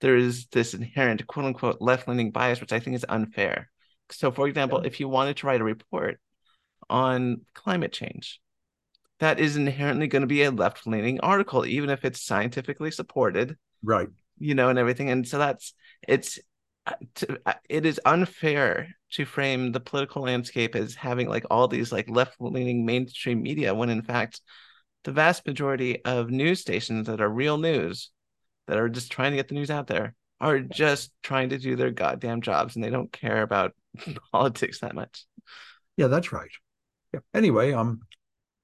there 0.00 0.16
is 0.16 0.46
this 0.52 0.74
inherent 0.74 1.26
quote 1.26 1.46
unquote 1.46 1.80
left 1.80 2.08
leaning 2.08 2.30
bias, 2.30 2.60
which 2.60 2.72
I 2.72 2.80
think 2.80 2.96
is 2.96 3.06
unfair. 3.08 3.70
So, 4.10 4.30
for 4.30 4.46
example, 4.48 4.80
yeah. 4.82 4.88
if 4.88 5.00
you 5.00 5.08
wanted 5.08 5.38
to 5.38 5.46
write 5.46 5.60
a 5.60 5.64
report 5.64 6.20
on 6.90 7.42
climate 7.54 7.92
change, 7.92 8.40
that 9.20 9.38
is 9.38 9.56
inherently 9.56 10.08
going 10.08 10.22
to 10.22 10.26
be 10.26 10.42
a 10.42 10.50
left 10.50 10.86
leaning 10.86 11.20
article, 11.20 11.64
even 11.64 11.90
if 11.90 12.04
it's 12.04 12.22
scientifically 12.22 12.90
supported. 12.90 13.56
Right. 13.82 14.08
You 14.38 14.54
know, 14.54 14.68
and 14.68 14.78
everything. 14.78 15.10
And 15.10 15.26
so 15.26 15.38
that's 15.38 15.74
it's 16.06 16.38
uh, 16.86 16.94
to, 17.14 17.38
uh, 17.46 17.54
it 17.68 17.86
is 17.86 18.00
unfair 18.04 18.88
to 19.12 19.24
frame 19.24 19.70
the 19.70 19.80
political 19.80 20.22
landscape 20.22 20.74
as 20.74 20.96
having 20.96 21.28
like 21.28 21.44
all 21.50 21.68
these 21.68 21.92
like 21.92 22.10
left 22.10 22.40
leaning 22.40 22.84
mainstream 22.84 23.40
media 23.40 23.72
when 23.72 23.88
in 23.88 24.02
fact 24.02 24.40
the 25.04 25.12
vast 25.12 25.46
majority 25.46 26.04
of 26.04 26.30
news 26.30 26.60
stations 26.60 27.06
that 27.06 27.20
are 27.20 27.28
real 27.28 27.56
news 27.56 28.10
that 28.66 28.78
are 28.78 28.88
just 28.88 29.12
trying 29.12 29.30
to 29.30 29.36
get 29.36 29.46
the 29.46 29.54
news 29.54 29.70
out 29.70 29.86
there 29.86 30.14
are 30.40 30.58
just 30.58 31.12
trying 31.22 31.50
to 31.50 31.58
do 31.58 31.76
their 31.76 31.92
goddamn 31.92 32.40
jobs 32.40 32.74
and 32.74 32.84
they 32.84 32.90
don't 32.90 33.12
care 33.12 33.42
about 33.42 33.74
politics 34.32 34.80
that 34.80 34.94
much. 34.94 35.24
Yeah, 35.96 36.08
that's 36.08 36.32
right. 36.32 36.50
Yeah. 37.12 37.20
Anyway, 37.34 37.72
um, 37.72 38.00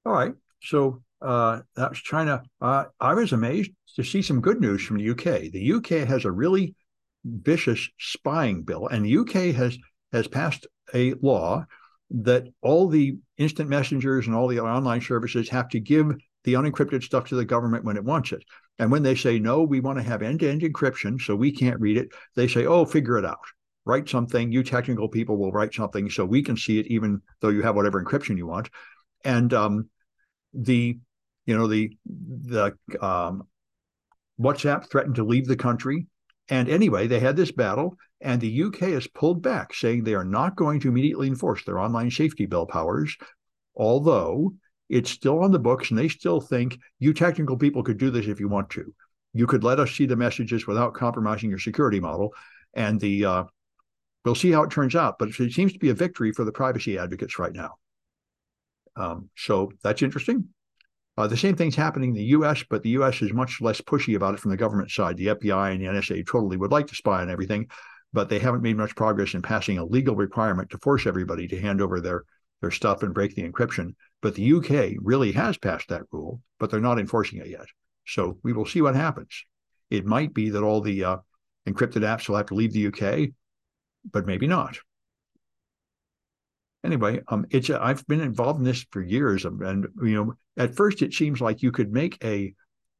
all 0.05 0.13
right. 0.13 0.33
So 0.61 1.03
uh, 1.21 1.61
that 1.75 1.89
was 1.89 1.99
China. 1.99 2.43
Uh, 2.61 2.85
I 2.99 3.13
was 3.13 3.31
amazed 3.31 3.71
to 3.95 4.03
see 4.03 4.21
some 4.21 4.41
good 4.41 4.61
news 4.61 4.83
from 4.83 4.97
the 4.97 5.09
UK. 5.09 5.51
The 5.51 5.73
UK 5.73 6.07
has 6.07 6.25
a 6.25 6.31
really 6.31 6.75
vicious 7.25 7.89
spying 7.99 8.63
bill, 8.63 8.87
and 8.87 9.05
the 9.05 9.17
UK 9.17 9.55
has 9.55 9.77
has 10.11 10.27
passed 10.27 10.65
a 10.93 11.13
law 11.21 11.65
that 12.11 12.47
all 12.61 12.87
the 12.87 13.17
instant 13.37 13.69
messengers 13.69 14.25
and 14.25 14.35
all 14.35 14.47
the 14.47 14.59
online 14.59 15.01
services 15.01 15.49
have 15.49 15.69
to 15.69 15.79
give 15.79 16.07
the 16.43 16.53
unencrypted 16.53 17.03
stuff 17.03 17.27
to 17.29 17.35
the 17.35 17.45
government 17.45 17.83
when 17.83 17.97
it 17.97 18.03
wants 18.03 18.31
it. 18.31 18.43
And 18.79 18.91
when 18.91 19.03
they 19.03 19.13
say 19.13 19.37
no, 19.37 19.61
we 19.61 19.81
want 19.81 19.99
to 19.99 20.03
have 20.03 20.23
end-to-end 20.23 20.61
encryption, 20.61 21.21
so 21.21 21.35
we 21.35 21.51
can't 21.51 21.79
read 21.79 21.97
it. 21.97 22.09
They 22.35 22.47
say, 22.47 22.65
"Oh, 22.65 22.85
figure 22.85 23.17
it 23.17 23.25
out." 23.25 23.39
Write 23.89 24.07
something. 24.07 24.51
You 24.51 24.63
technical 24.63 25.09
people 25.09 25.37
will 25.37 25.51
write 25.51 25.73
something 25.73 26.09
so 26.09 26.23
we 26.23 26.43
can 26.43 26.55
see 26.55 26.79
it, 26.79 26.87
even 26.87 27.21
though 27.41 27.49
you 27.49 27.63
have 27.63 27.75
whatever 27.75 28.03
encryption 28.03 28.37
you 28.37 28.47
want. 28.47 28.69
And 29.25 29.53
um, 29.53 29.89
the 30.53 30.99
you 31.45 31.57
know, 31.57 31.67
the 31.67 31.97
the 32.05 32.77
um, 33.01 33.47
WhatsApp 34.39 34.89
threatened 34.89 35.15
to 35.15 35.23
leave 35.23 35.47
the 35.47 35.55
country. 35.55 36.05
And 36.47 36.69
anyway, 36.69 37.07
they 37.07 37.19
had 37.19 37.35
this 37.35 37.51
battle, 37.51 37.95
and 38.21 38.39
the 38.39 38.63
UK 38.63 38.79
has 38.89 39.07
pulled 39.07 39.41
back, 39.41 39.73
saying 39.73 40.03
they 40.03 40.13
are 40.13 40.23
not 40.23 40.55
going 40.55 40.79
to 40.81 40.89
immediately 40.89 41.27
enforce 41.27 41.63
their 41.65 41.79
online 41.79 42.11
safety 42.11 42.45
bill 42.45 42.65
powers, 42.65 43.15
although 43.75 44.53
it's 44.89 45.11
still 45.11 45.43
on 45.43 45.51
the 45.51 45.59
books, 45.59 45.89
and 45.89 45.99
they 45.99 46.07
still 46.07 46.39
think 46.39 46.77
you 46.99 47.13
technical 47.13 47.57
people 47.57 47.83
could 47.83 47.97
do 47.97 48.09
this 48.09 48.27
if 48.27 48.39
you 48.39 48.47
want 48.47 48.69
to. 48.71 48.93
You 49.33 49.45
could 49.45 49.63
let 49.63 49.79
us 49.79 49.91
see 49.91 50.07
the 50.07 50.15
messages 50.15 50.65
without 50.65 50.95
compromising 50.95 51.49
your 51.49 51.59
security 51.59 51.99
model, 51.99 52.33
and 52.73 52.99
the 52.99 53.25
uh, 53.25 53.43
we'll 54.25 54.35
see 54.35 54.51
how 54.51 54.63
it 54.63 54.71
turns 54.71 54.95
out. 54.95 55.17
But 55.19 55.29
it 55.29 55.53
seems 55.53 55.73
to 55.73 55.79
be 55.79 55.89
a 55.89 55.93
victory 55.93 56.31
for 56.31 56.45
the 56.45 56.51
privacy 56.51 56.97
advocates 56.97 57.39
right 57.39 57.53
now. 57.53 57.75
Um, 58.95 59.29
so 59.37 59.71
that's 59.83 60.01
interesting. 60.01 60.49
Uh, 61.17 61.27
the 61.27 61.37
same 61.37 61.55
thing's 61.55 61.75
happening 61.75 62.11
in 62.11 62.15
the 62.15 62.23
U.S., 62.23 62.63
but 62.69 62.81
the 62.81 62.91
U.S. 62.91 63.21
is 63.21 63.33
much 63.33 63.59
less 63.59 63.81
pushy 63.81 64.15
about 64.15 64.33
it 64.33 64.39
from 64.39 64.51
the 64.51 64.57
government 64.57 64.89
side. 64.89 65.17
The 65.17 65.27
FBI 65.27 65.73
and 65.73 65.81
the 65.81 65.87
NSA 65.87 66.25
totally 66.25 66.55
would 66.55 66.71
like 66.71 66.87
to 66.87 66.95
spy 66.95 67.21
on 67.21 67.29
everything, 67.29 67.67
but 68.13 68.29
they 68.29 68.39
haven't 68.39 68.61
made 68.61 68.77
much 68.77 68.95
progress 68.95 69.33
in 69.33 69.41
passing 69.41 69.77
a 69.77 69.83
legal 69.85 70.15
requirement 70.15 70.69
to 70.69 70.77
force 70.77 71.05
everybody 71.05 71.47
to 71.49 71.59
hand 71.59 71.81
over 71.81 71.99
their 71.99 72.23
their 72.61 72.71
stuff 72.71 73.03
and 73.03 73.13
break 73.13 73.35
the 73.35 73.49
encryption. 73.49 73.95
But 74.21 74.35
the 74.35 74.53
UK 74.53 74.97
really 75.01 75.31
has 75.33 75.57
passed 75.57 75.89
that 75.89 76.03
rule, 76.11 76.41
but 76.59 76.69
they're 76.69 76.81
not 76.81 76.99
enforcing 76.99 77.39
it 77.39 77.47
yet. 77.47 77.67
So 78.05 78.37
we 78.43 78.53
will 78.53 78.65
see 78.65 78.81
what 78.81 78.95
happens. 78.95 79.45
It 79.89 80.05
might 80.05 80.33
be 80.33 80.49
that 80.49 80.63
all 80.63 80.81
the 80.81 81.03
uh, 81.03 81.17
encrypted 81.67 82.01
apps 82.01 82.27
will 82.27 82.37
have 82.37 82.47
to 82.47 82.55
leave 82.55 82.73
the 82.73 82.87
UK, 82.87 83.29
but 84.11 84.25
maybe 84.25 84.47
not 84.47 84.77
anyway, 86.83 87.21
um, 87.27 87.45
it's 87.49 87.69
a, 87.69 87.81
I've 87.81 88.05
been 88.07 88.21
involved 88.21 88.59
in 88.59 88.65
this 88.65 88.85
for 88.91 89.01
years, 89.01 89.45
um, 89.45 89.61
and 89.61 89.87
you 90.03 90.15
know, 90.15 90.33
at 90.57 90.75
first 90.75 91.01
it 91.01 91.13
seems 91.13 91.41
like 91.41 91.61
you 91.61 91.71
could 91.71 91.91
make 91.91 92.23
a 92.23 92.53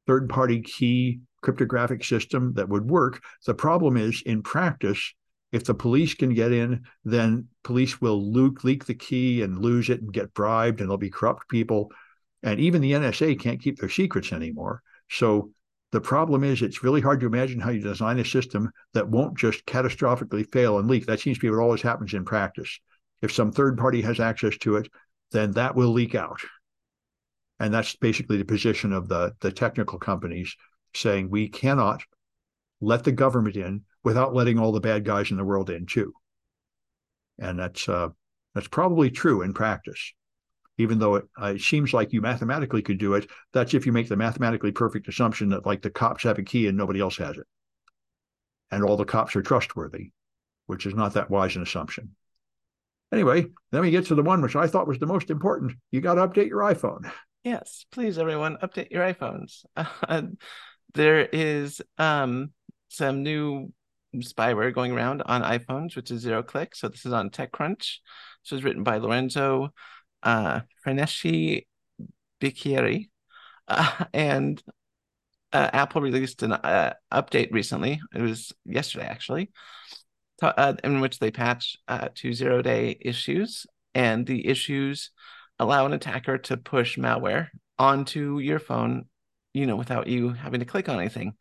third-party 0.08 0.62
key 0.62 1.20
cryptographic 1.42 2.04
system 2.04 2.54
that 2.56 2.70
would 2.70 2.90
work. 2.90 3.22
The 3.46 3.54
problem 3.54 3.98
is, 3.98 4.22
in 4.26 4.44
practice, 4.44 5.14
if 5.52 5.64
the 5.64 5.74
police 5.74 6.14
can 6.14 6.34
get 6.34 6.52
in, 6.52 6.84
then 7.04 7.48
police 7.64 8.02
will 8.02 8.32
leak, 8.32 8.64
leak 8.64 8.86
the 8.86 8.94
key 8.94 9.42
and 9.42 9.60
lose 9.60 9.90
it 9.90 10.02
and 10.02 10.14
get 10.14 10.34
bribed, 10.34 10.80
and 10.80 10.90
there'll 10.90 10.98
be 10.98 11.10
corrupt 11.10 11.50
people, 11.50 11.92
and 12.44 12.60
even 12.60 12.82
the 12.82 12.94
NSA 12.94 13.40
can't 13.40 13.62
keep 13.62 13.80
their 13.80 13.90
secrets 13.90 14.32
anymore. 14.32 14.82
So 15.10 15.52
the 15.92 16.02
problem 16.02 16.44
is, 16.44 16.62
it's 16.62 16.84
really 16.84 17.02
hard 17.02 17.20
to 17.22 17.26
imagine 17.26 17.60
how 17.60 17.72
you 17.72 17.82
design 17.82 18.20
a 18.20 18.26
system 18.26 18.72
that 18.94 19.10
won't 19.10 19.38
just 19.38 19.66
catastrophically 19.66 20.50
fail 20.52 20.78
and 20.78 20.88
leak. 20.88 21.06
That 21.06 21.20
seems 21.20 21.38
to 21.38 21.42
be 21.42 21.50
what 21.50 21.62
always 21.62 21.82
happens 21.82 22.14
in 22.14 22.26
practice. 22.26 22.80
If 23.22 23.34
some 23.34 23.52
third 23.52 23.78
party 23.78 24.02
has 24.04 24.20
access 24.20 24.58
to 24.60 24.78
it, 24.78 24.88
then 25.32 25.52
that 25.54 25.76
will 25.76 25.90
leak 25.90 26.16
out. 26.16 26.42
And 27.60 27.74
that's 27.74 27.96
basically 27.96 28.38
the 28.38 28.46
position 28.46 28.94
of 28.94 29.10
the, 29.10 29.34
the 29.42 29.52
technical 29.52 30.00
companies 30.00 30.56
saying 30.94 31.30
we 31.30 31.50
cannot 31.50 32.04
let 32.82 33.04
the 33.04 33.12
government 33.12 33.56
in 33.56 33.84
without 34.04 34.34
letting 34.34 34.60
all 34.60 34.72
the 34.72 34.80
bad 34.80 35.04
guys 35.04 35.32
in 35.32 35.38
the 35.38 35.44
world 35.44 35.70
in 35.70 35.86
too. 35.86 36.14
And 37.38 37.60
that's 37.60 37.88
uh, 37.90 38.10
that's 38.54 38.68
probably 38.68 39.10
true 39.10 39.42
in 39.42 39.54
practice. 39.54 40.14
Even 40.80 40.98
though 40.98 41.16
it, 41.16 41.26
uh, 41.38 41.58
seems 41.58 41.94
like 41.94 42.14
you 42.14 42.22
mathematically 42.22 42.82
could 42.82 42.98
do 42.98 43.14
it, 43.14 43.30
that's 43.54 43.74
if 43.74 43.86
you 43.86 43.92
make 43.92 44.10
the 44.10 44.16
mathematically 44.16 44.72
perfect 44.72 45.08
assumption 45.08 45.50
that 45.50 45.66
like 45.66 45.82
the 45.82 45.90
cops 45.90 46.24
have 46.24 46.40
a 46.40 46.44
key 46.44 46.68
and 46.68 46.78
nobody 46.78 47.00
else 47.00 47.18
has 47.18 47.38
it, 47.38 47.46
and 48.72 48.84
all 48.84 48.98
the 48.98 49.06
cops 49.06 49.36
are 49.36 49.44
trustworthy, 49.44 50.12
which 50.66 50.86
is 50.86 50.96
not 50.96 51.14
that 51.14 51.30
wise 51.30 51.56
an 51.56 51.62
assumption. 51.62 52.16
Anyway, 53.12 53.46
then 53.72 53.82
we 53.82 53.92
get 53.92 54.06
to 54.06 54.16
the 54.16 54.24
one 54.24 54.42
which 54.42 54.56
I 54.56 54.68
thought 54.68 54.88
was 54.88 55.00
the 55.00 55.06
most 55.06 55.30
important. 55.30 55.74
You 55.92 56.02
got 56.02 56.16
to 56.16 56.28
update 56.28 56.50
your 56.50 56.62
iPhone. 56.62 57.12
Yes, 57.44 57.86
please, 57.92 58.18
everyone, 58.18 58.58
update 58.64 58.92
your 58.92 59.04
iPhones. 59.04 59.66
Uh, 60.08 60.24
there 60.96 61.22
is 61.22 61.82
um, 62.00 62.52
some 62.88 63.22
new 63.22 63.72
spyware 64.16 64.74
going 64.74 64.92
around 64.92 65.22
on 65.22 65.44
iPhones, 65.44 65.96
which 65.96 66.10
is 66.10 66.22
zero 66.22 66.42
click. 66.42 66.76
So 66.76 66.88
this 66.88 67.06
is 67.06 67.14
on 67.14 67.30
TechCrunch. 67.30 68.00
This 68.44 68.52
was 68.52 68.64
written 68.64 68.84
by 68.84 68.98
Lorenzo 68.98 69.70
uh, 70.24 70.62
Franceschi 70.86 71.68
Bicchierai. 72.42 73.10
Uh, 73.68 74.06
and 74.14 74.62
uh, 75.54 75.70
Apple 75.74 76.02
released 76.02 76.44
an 76.44 76.54
uh, 76.54 76.94
update 77.12 77.52
recently. 77.52 78.00
It 78.14 78.22
was 78.22 78.52
yesterday, 78.66 79.06
actually, 79.06 79.52
uh, 80.42 80.74
in 80.84 81.02
which 81.02 81.20
they 81.20 81.32
patch 81.32 81.78
uh, 81.88 82.10
two 82.14 82.34
zero 82.34 82.62
day 82.62 82.98
issues, 83.02 83.66
and 83.94 84.26
the 84.26 84.48
issues 84.48 85.12
allow 85.58 85.86
an 85.86 85.94
attacker 85.94 86.38
to 86.38 86.58
push 86.58 86.98
malware 86.98 87.50
onto 87.78 88.40
your 88.40 88.60
phone, 88.60 89.06
you 89.54 89.66
know, 89.66 89.76
without 89.76 90.08
you 90.08 90.30
having 90.30 90.60
to 90.60 90.66
click 90.66 90.90
on 90.90 91.00
anything. 91.00 91.34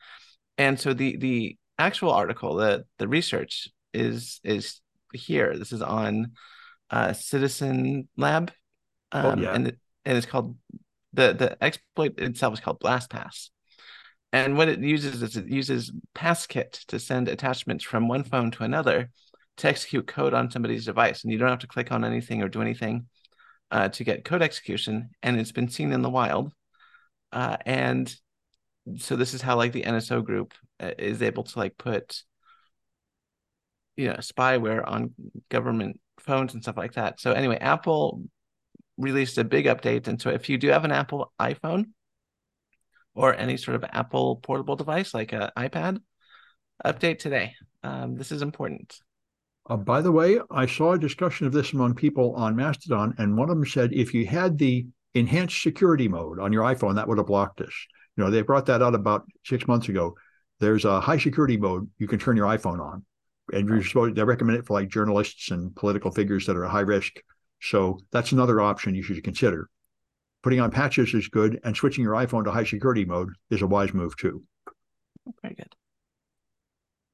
And 0.56 0.78
so 0.78 0.92
the 0.94 1.16
the 1.16 1.56
actual 1.78 2.10
article, 2.10 2.56
the 2.56 2.84
the 2.98 3.08
research 3.08 3.68
is 3.94 4.40
is 4.42 4.80
here. 5.12 5.56
This 5.56 5.72
is 5.72 5.82
on 5.82 6.32
uh, 6.90 7.12
Citizen 7.12 8.08
Lab, 8.16 8.50
um, 9.12 9.38
oh, 9.38 9.42
yeah. 9.42 9.54
and 9.54 9.68
it, 9.68 9.78
and 10.04 10.16
it's 10.16 10.26
called 10.26 10.56
the 11.12 11.32
the 11.32 11.62
exploit 11.62 12.18
itself 12.18 12.54
is 12.54 12.60
called 12.60 12.80
BlastPass. 12.80 13.50
And 14.32 14.58
what 14.58 14.68
it 14.68 14.80
uses 14.80 15.22
is 15.22 15.36
it 15.36 15.48
uses 15.48 15.90
PassKit 16.14 16.84
to 16.86 16.98
send 16.98 17.28
attachments 17.28 17.82
from 17.84 18.08
one 18.08 18.24
phone 18.24 18.50
to 18.52 18.64
another 18.64 19.10
to 19.56 19.68
execute 19.68 20.06
code 20.06 20.34
on 20.34 20.50
somebody's 20.50 20.84
device. 20.84 21.24
And 21.24 21.32
you 21.32 21.38
don't 21.38 21.48
have 21.48 21.60
to 21.60 21.66
click 21.66 21.90
on 21.90 22.04
anything 22.04 22.42
or 22.42 22.48
do 22.48 22.60
anything 22.60 23.06
uh, 23.70 23.88
to 23.88 24.04
get 24.04 24.24
code 24.24 24.42
execution. 24.42 25.10
And 25.22 25.40
it's 25.40 25.52
been 25.52 25.70
seen 25.70 25.92
in 25.92 26.02
the 26.02 26.10
wild. 26.10 26.52
Uh, 27.32 27.56
and 27.64 28.14
so 28.96 29.16
this 29.16 29.32
is 29.32 29.40
how 29.40 29.56
like 29.56 29.72
the 29.72 29.82
NSO 29.82 30.22
group 30.22 30.52
uh, 30.78 30.92
is 30.98 31.22
able 31.22 31.44
to 31.44 31.58
like 31.58 31.76
put 31.78 32.22
you 33.96 34.08
know 34.08 34.16
spyware 34.16 34.86
on 34.86 35.12
government 35.50 36.00
phones 36.20 36.54
and 36.54 36.62
stuff 36.62 36.76
like 36.76 36.94
that. 36.94 37.20
So 37.20 37.32
anyway, 37.32 37.58
Apple 37.58 38.22
released 38.98 39.38
a 39.38 39.44
big 39.44 39.64
update. 39.64 40.08
And 40.08 40.20
so 40.20 40.28
if 40.30 40.48
you 40.48 40.58
do 40.58 40.68
have 40.68 40.84
an 40.84 40.92
Apple 40.92 41.32
iPhone, 41.40 41.86
or 43.14 43.34
any 43.34 43.56
sort 43.56 43.74
of 43.74 43.84
Apple 43.92 44.36
portable 44.36 44.76
device 44.76 45.12
like 45.12 45.32
an 45.32 45.50
iPad, 45.56 45.98
update 46.84 47.18
today. 47.18 47.54
Um, 47.82 48.14
this 48.14 48.30
is 48.30 48.42
important. 48.42 48.94
Uh, 49.68 49.76
by 49.76 50.00
the 50.00 50.12
way, 50.12 50.38
I 50.50 50.66
saw 50.66 50.92
a 50.92 50.98
discussion 50.98 51.46
of 51.46 51.52
this 51.52 51.72
among 51.72 51.94
people 51.94 52.34
on 52.36 52.54
Mastodon, 52.54 53.14
and 53.18 53.36
one 53.36 53.50
of 53.50 53.56
them 53.56 53.66
said 53.66 53.92
if 53.92 54.14
you 54.14 54.26
had 54.26 54.56
the 54.56 54.86
enhanced 55.14 55.60
security 55.60 56.06
mode 56.06 56.38
on 56.38 56.52
your 56.52 56.62
iPhone, 56.62 56.94
that 56.94 57.08
would 57.08 57.18
have 57.18 57.26
blocked 57.26 57.58
this. 57.58 57.74
You 58.16 58.24
know, 58.24 58.30
they 58.30 58.42
brought 58.42 58.66
that 58.66 58.82
out 58.82 58.94
about 58.94 59.26
six 59.44 59.66
months 59.66 59.88
ago. 59.88 60.14
There's 60.60 60.84
a 60.84 61.00
high 61.00 61.18
security 61.18 61.56
mode 61.56 61.88
you 61.98 62.06
can 62.06 62.18
turn 62.18 62.36
your 62.36 62.46
iPhone 62.46 62.80
on, 62.80 63.04
and 63.52 63.68
you're 63.68 63.82
supposed 63.82 64.14
they 64.14 64.24
recommend 64.24 64.58
it 64.58 64.66
for 64.66 64.74
like 64.74 64.88
journalists 64.88 65.50
and 65.50 65.74
political 65.74 66.12
figures 66.12 66.46
that 66.46 66.56
are 66.56 66.64
high 66.64 66.80
risk. 66.80 67.20
So 67.60 67.98
that's 68.12 68.32
another 68.32 68.60
option 68.60 68.94
you 68.94 69.02
should 69.02 69.22
consider 69.24 69.68
putting 70.42 70.60
on 70.60 70.70
patches 70.70 71.12
is 71.14 71.28
good, 71.28 71.60
and 71.64 71.76
switching 71.76 72.04
your 72.04 72.14
iPhone 72.14 72.44
to 72.44 72.50
high 72.50 72.64
security 72.64 73.04
mode 73.04 73.30
is 73.50 73.62
a 73.62 73.66
wise 73.66 73.92
move 73.92 74.16
too. 74.16 74.42
Very 75.42 75.54
good. 75.54 75.74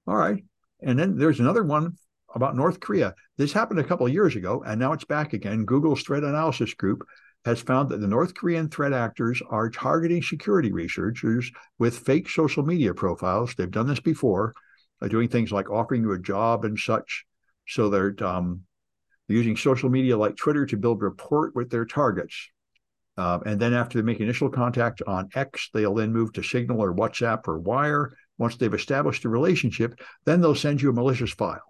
All 0.07 0.17
right. 0.17 0.45
And 0.83 0.99
then 0.99 1.17
there's 1.17 1.41
another 1.41 1.65
one 1.65 1.97
about 2.35 2.57
North 2.57 2.81
Korea. 2.81 3.15
This 3.37 3.53
happened 3.53 3.81
a 3.81 3.85
couple 3.85 4.07
of 4.07 4.13
years 4.13 4.37
ago, 4.37 4.63
and 4.67 4.79
now 4.79 4.93
it's 4.93 5.05
back 5.05 5.33
again. 5.33 5.65
Google's 5.65 6.03
threat 6.03 6.25
analysis 6.25 6.75
group 6.75 7.05
has 7.45 7.61
found 7.61 7.89
that 7.91 8.01
the 8.01 8.07
North 8.07 8.35
Korean 8.35 8.69
threat 8.69 8.93
actors 8.93 9.43
are 9.51 9.71
targeting 9.71 10.23
security 10.23 10.73
researchers 10.73 11.51
with 11.79 11.99
fake 11.99 12.29
social 12.29 12.65
media 12.65 12.95
profiles. 12.95 13.55
They've 13.55 13.71
done 13.71 13.87
this 13.87 14.01
before, 14.01 14.55
uh, 15.03 15.09
doing 15.09 15.29
things 15.29 15.53
like 15.53 15.71
offering 15.71 16.03
you 16.03 16.13
a 16.13 16.19
job 16.19 16.65
and 16.65 16.79
such. 16.79 17.25
So 17.67 17.89
they're 17.89 18.15
um, 18.25 18.63
using 19.29 19.57
social 19.57 19.89
media 19.89 20.17
like 20.17 20.37
Twitter 20.37 20.67
to 20.67 20.77
build 20.77 21.03
rapport 21.03 21.53
with 21.55 21.71
their 21.71 21.85
targets. 21.85 22.51
Uh, 23.17 23.39
and 23.47 23.61
then 23.61 23.73
after 23.73 23.99
they 23.99 24.05
make 24.05 24.21
initial 24.21 24.51
contact 24.51 25.01
on 25.07 25.29
X, 25.35 25.71
they'll 25.73 25.95
then 25.95 26.13
move 26.13 26.33
to 26.33 26.43
Signal 26.43 26.83
or 26.83 26.95
WhatsApp 26.95 27.47
or 27.47 27.59
Wire. 27.59 28.13
Once 28.39 28.57
they've 28.57 28.75
established 28.75 29.25
a 29.25 29.29
relationship, 29.29 30.01
then 30.25 30.41
they'll 30.41 30.55
send 30.55 30.83
you 30.83 30.91
a 30.91 30.93
malicious 30.93 31.33
file 31.33 31.63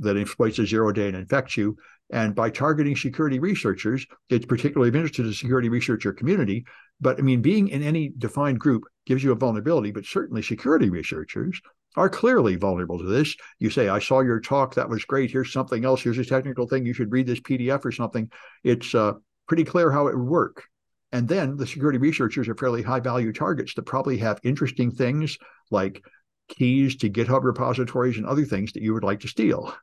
that 0.00 0.16
exploits 0.16 0.58
a 0.58 0.66
zero 0.66 0.92
day 0.92 1.06
and 1.06 1.16
infects 1.16 1.56
you. 1.56 1.76
And 2.10 2.34
by 2.34 2.50
targeting 2.50 2.96
security 2.96 3.38
researchers, 3.38 4.06
it's 4.30 4.46
particularly 4.46 4.88
of 4.88 4.96
interest 4.96 5.16
to 5.16 5.22
the 5.22 5.34
security 5.34 5.68
researcher 5.68 6.12
community. 6.12 6.64
But 7.00 7.18
I 7.18 7.22
mean, 7.22 7.42
being 7.42 7.68
in 7.68 7.82
any 7.82 8.12
defined 8.16 8.58
group 8.58 8.84
gives 9.06 9.22
you 9.22 9.32
a 9.32 9.36
vulnerability, 9.36 9.92
but 9.92 10.06
certainly 10.06 10.42
security 10.42 10.90
researchers 10.90 11.60
are 11.96 12.08
clearly 12.08 12.56
vulnerable 12.56 12.98
to 12.98 13.04
this. 13.04 13.34
You 13.58 13.70
say, 13.70 13.88
I 13.88 13.98
saw 13.98 14.20
your 14.20 14.40
talk, 14.40 14.74
that 14.74 14.88
was 14.88 15.04
great. 15.04 15.30
Here's 15.30 15.52
something 15.52 15.84
else. 15.84 16.02
Here's 16.02 16.18
a 16.18 16.24
technical 16.24 16.66
thing. 16.66 16.86
You 16.86 16.92
should 16.92 17.12
read 17.12 17.26
this 17.26 17.40
PDF 17.40 17.84
or 17.84 17.92
something. 17.92 18.30
It's 18.62 18.94
uh, 18.94 19.14
pretty 19.46 19.64
clear 19.64 19.90
how 19.90 20.06
it 20.08 20.16
would 20.16 20.28
work. 20.28 20.64
And 21.10 21.26
then 21.26 21.56
the 21.56 21.66
security 21.66 21.98
researchers 21.98 22.48
are 22.48 22.54
fairly 22.54 22.82
high 22.82 23.00
value 23.00 23.32
targets 23.32 23.74
that 23.74 23.82
probably 23.82 24.18
have 24.18 24.40
interesting 24.44 24.90
things 24.90 25.38
like 25.70 26.04
keys 26.48 26.96
to 26.96 27.10
GitHub 27.10 27.44
repositories 27.44 28.18
and 28.18 28.26
other 28.26 28.44
things 28.44 28.72
that 28.72 28.82
you 28.82 28.92
would 28.92 29.04
like 29.04 29.20
to 29.20 29.28
steal. 29.28 29.74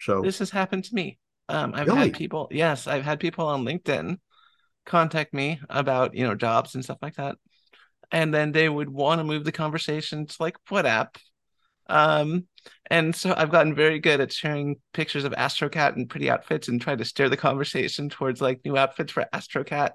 So 0.00 0.20
this 0.20 0.38
has 0.40 0.50
happened 0.50 0.84
to 0.84 0.94
me. 0.94 1.18
Um, 1.48 1.72
I've 1.74 1.86
really? 1.86 2.00
had 2.00 2.14
people, 2.14 2.48
yes, 2.50 2.86
I've 2.86 3.04
had 3.04 3.20
people 3.20 3.46
on 3.46 3.64
LinkedIn 3.64 4.18
contact 4.84 5.32
me 5.32 5.60
about 5.70 6.14
you 6.14 6.26
know 6.26 6.34
jobs 6.34 6.74
and 6.74 6.84
stuff 6.84 6.98
like 7.00 7.14
that 7.14 7.36
and 8.14 8.32
then 8.32 8.52
they 8.52 8.68
would 8.68 8.88
want 8.88 9.18
to 9.18 9.24
move 9.24 9.44
the 9.44 9.52
conversation 9.52 10.24
to 10.26 10.36
like 10.38 10.56
WhatsApp 10.70 11.16
um 11.90 12.46
and 12.90 13.14
so 13.14 13.34
i've 13.36 13.50
gotten 13.50 13.74
very 13.74 13.98
good 13.98 14.18
at 14.18 14.32
sharing 14.32 14.76
pictures 14.94 15.24
of 15.24 15.34
astrocat 15.34 15.96
and 15.96 16.08
pretty 16.08 16.30
outfits 16.30 16.68
and 16.68 16.80
try 16.80 16.96
to 16.96 17.04
steer 17.04 17.28
the 17.28 17.36
conversation 17.36 18.08
towards 18.08 18.40
like 18.40 18.64
new 18.64 18.74
outfits 18.78 19.12
for 19.12 19.26
astrocat. 19.34 19.92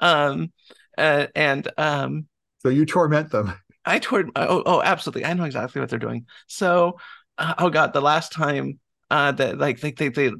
Um 0.00 0.52
uh, 0.96 1.28
and 1.36 1.68
um 1.78 2.26
so 2.60 2.70
you 2.70 2.84
torment 2.84 3.30
them. 3.30 3.52
I 3.84 4.00
toward 4.00 4.30
oh, 4.34 4.64
oh 4.66 4.82
absolutely. 4.82 5.24
I 5.24 5.32
know 5.34 5.44
exactly 5.44 5.78
what 5.78 5.90
they're 5.90 5.98
doing. 6.00 6.26
So 6.48 6.98
uh, 7.36 7.54
oh 7.58 7.70
god 7.70 7.92
the 7.92 8.00
last 8.00 8.32
time 8.32 8.80
uh 9.10 9.30
that 9.32 9.58
like 9.58 9.78
they, 9.78 9.92
they 9.92 10.08
they 10.08 10.32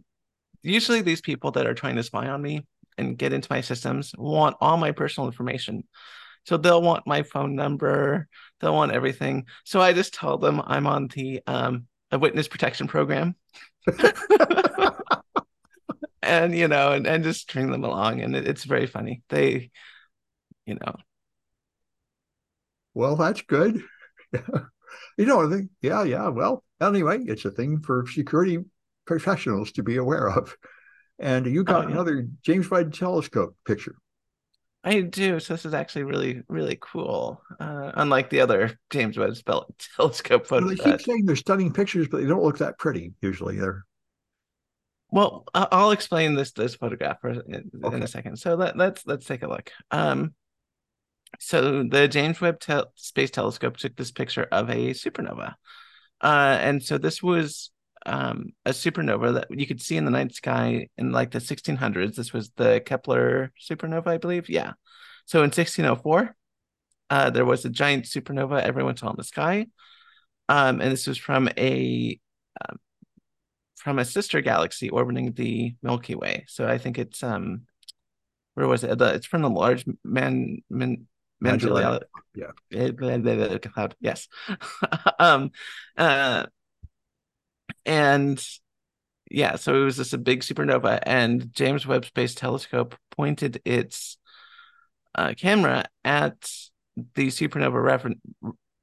usually 0.63 1.03
these 1.03 1.21
people 1.21 1.53
that 1.53 1.67
are 1.67 1.75
trying 1.75 1.95
to 1.97 2.03
spy 2.03 2.27
on 2.27 2.43
me 2.43 2.67
and 2.97 3.17
get 3.17 3.33
into 3.33 3.47
my 3.53 3.61
systems 3.61 4.13
want 4.19 4.57
all 4.61 4.77
my 4.77 4.91
personal 4.91 5.29
information 5.29 5.85
so 6.49 6.57
they'll 6.57 6.81
want 6.81 7.07
my 7.07 7.23
phone 7.25 7.55
number, 7.55 8.27
they'll 8.59 8.73
want 8.73 8.93
everything. 8.93 9.45
So 9.65 9.83
I 9.83 9.93
just 9.93 10.15
tell 10.15 10.39
them 10.39 10.63
I'm 10.65 10.87
on 10.87 11.09
the 11.09 11.43
um, 11.47 11.89
a 12.11 12.19
witness 12.19 12.49
protection 12.49 12.87
program. 12.89 13.35
and 16.23 16.57
you 16.57 16.67
know, 16.67 16.93
and, 16.93 17.07
and 17.07 17.23
just 17.23 17.43
string 17.43 17.71
them 17.71 17.85
along. 17.85 18.23
And 18.23 18.35
it, 18.35 18.49
it's 18.49 18.65
very 18.65 18.87
funny. 18.87 19.23
They, 19.29 19.71
you 20.65 20.77
know. 20.77 20.97
Well, 22.95 23.17
that's 23.17 23.43
good. 23.43 23.83
you 24.33 25.27
know, 25.27 25.47
I 25.47 25.51
think, 25.51 25.69
yeah, 25.83 26.03
yeah. 26.05 26.29
Well, 26.29 26.65
anyway, 26.81 27.19
it's 27.25 27.45
a 27.45 27.51
thing 27.51 27.83
for 27.83 28.07
security 28.07 28.61
professionals 29.05 29.73
to 29.73 29.83
be 29.83 29.97
aware 29.97 30.31
of. 30.31 30.57
And 31.19 31.45
you 31.45 31.63
got 31.63 31.85
oh, 31.85 31.89
yeah. 31.89 31.93
another 31.93 32.27
James 32.41 32.71
Webb 32.71 32.95
Telescope 32.95 33.55
picture. 33.67 33.97
I 34.89 35.03
do. 35.03 35.39
So 35.39 35.53
this 35.53 35.67
is 35.67 35.75
actually 35.75 36.05
really, 36.05 36.43
really 36.49 36.79
cool. 36.81 37.43
Uh, 37.61 37.93
unlike 37.95 38.31
the 38.31 38.41
other 38.41 38.79
James 38.89 39.19
Webb 39.19 39.35
Telescope 39.97 40.47
photos. 40.47 40.67
Well, 40.67 40.77
they 40.77 40.91
keep 40.91 41.01
saying 41.03 41.27
they're 41.27 41.37
stunning 41.37 41.75
pictures, 41.75 42.09
but 42.09 42.23
they 42.23 42.27
don't 42.27 42.43
look 42.43 42.59
that 42.59 42.79
pretty 42.79 43.13
usually. 43.21 43.57
They're 43.57 43.85
well. 45.11 45.45
I'll 45.55 45.91
explain 45.91 46.35
this 46.35 46.53
this 46.53 46.75
photograph 46.75 47.19
in, 47.23 47.71
okay. 47.85 47.97
in 47.97 48.03
a 48.03 48.07
second. 48.07 48.39
So 48.39 48.55
let, 48.55 48.79
let's 48.79 49.07
let's 49.07 49.27
take 49.27 49.43
a 49.43 49.49
look. 49.49 49.71
Um, 49.91 50.33
so 51.39 51.83
the 51.83 52.09
James 52.09 52.41
Webb 52.41 52.59
Tel- 52.59 52.91
Space 52.95 53.31
Telescope 53.31 53.77
took 53.77 53.95
this 53.95 54.11
picture 54.11 54.49
of 54.51 54.71
a 54.71 54.95
supernova, 54.95 55.55
uh, 56.23 56.59
and 56.61 56.83
so 56.83 56.97
this 56.97 57.23
was 57.23 57.71
um, 58.09 58.53
a 58.65 58.71
supernova 58.71 59.35
that 59.35 59.47
you 59.51 59.67
could 59.67 59.83
see 59.83 59.97
in 59.97 60.05
the 60.05 60.11
night 60.11 60.35
sky 60.35 60.89
in 60.97 61.13
like 61.13 61.31
the 61.31 61.39
1600s. 61.39 62.17
This 62.17 62.33
was 62.33 62.51
the 62.57 62.81
Kepler 62.85 63.53
supernova, 63.61 64.07
I 64.09 64.17
believe. 64.17 64.49
Yeah. 64.49 64.73
So 65.27 65.41
in 65.41 65.51
1604, 65.51 66.35
uh, 67.11 67.31
there 67.31 67.45
was 67.45 67.65
a 67.65 67.71
giant 67.71 68.07
supernova 68.07 68.63
everyone 68.63 68.97
saw 68.97 69.11
in 69.11 69.17
the 69.17 69.25
sky, 69.25 69.67
um, 70.49 70.81
and 70.81 70.91
this 70.91 71.07
was 71.07 71.19
from 71.19 71.49
a 71.59 72.19
um, 72.61 72.79
from 73.77 73.99
a 73.99 74.05
sister 74.05 74.41
galaxy 74.41 74.89
orbiting 74.89 75.33
the 75.33 75.75
Milky 75.83 76.15
Way. 76.15 76.45
So 76.49 76.67
I 76.67 76.79
think 76.79 76.99
it's 76.99 77.23
um, 77.23 77.63
where 78.55 78.67
was 78.67 78.85
it? 78.85 78.99
The, 78.99 79.15
it's 79.15 79.27
from 79.27 79.43
the 79.43 79.51
large 79.51 79.85
man 80.03 80.63
man. 80.71 81.07
Magellan, 81.41 82.01
yeah, 82.35 82.51
cloud. 83.59 83.95
Yes. 84.01 84.27
um, 85.21 85.53
uh, 85.97 86.47
and 87.85 88.43
yeah, 89.31 89.57
so 89.57 89.75
it 89.75 89.85
was 89.85 89.97
just 89.97 90.15
a 90.15 90.19
big 90.19 90.41
supernova, 90.41 91.01
and 91.03 91.53
James 91.53 91.87
Webb 91.87 92.05
Space 92.05 92.35
Telescope 92.35 92.97
pointed 93.11 93.61
its 93.65 94.17
uh, 95.15 95.35
camera 95.37 95.85
at 96.05 96.51
the 97.15 97.29
supernova 97.29 98.15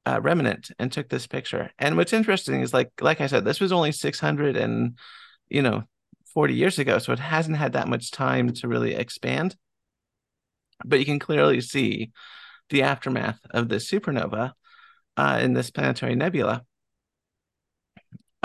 uh, 0.06 0.20
remnant 0.22 0.70
and 0.78 0.92
took 0.92 1.08
this 1.08 1.26
picture. 1.26 1.70
And 1.78 1.96
what's 1.96 2.12
interesting 2.12 2.60
is, 2.60 2.72
like, 2.72 2.90
like 3.00 3.20
I 3.20 3.26
said, 3.26 3.44
this 3.44 3.60
was 3.60 3.72
only 3.72 3.92
six 3.92 4.20
hundred 4.20 4.56
and 4.56 4.98
you 5.48 5.62
know 5.62 5.84
forty 6.32 6.54
years 6.54 6.78
ago, 6.78 6.98
so 6.98 7.12
it 7.12 7.18
hasn't 7.18 7.56
had 7.56 7.72
that 7.72 7.88
much 7.88 8.10
time 8.10 8.52
to 8.54 8.68
really 8.68 8.94
expand. 8.94 9.56
But 10.84 11.00
you 11.00 11.04
can 11.04 11.18
clearly 11.18 11.60
see 11.60 12.12
the 12.70 12.82
aftermath 12.82 13.40
of 13.50 13.68
this 13.68 13.90
supernova 13.90 14.52
uh, 15.16 15.38
in 15.42 15.54
this 15.54 15.70
planetary 15.70 16.14
nebula. 16.14 16.62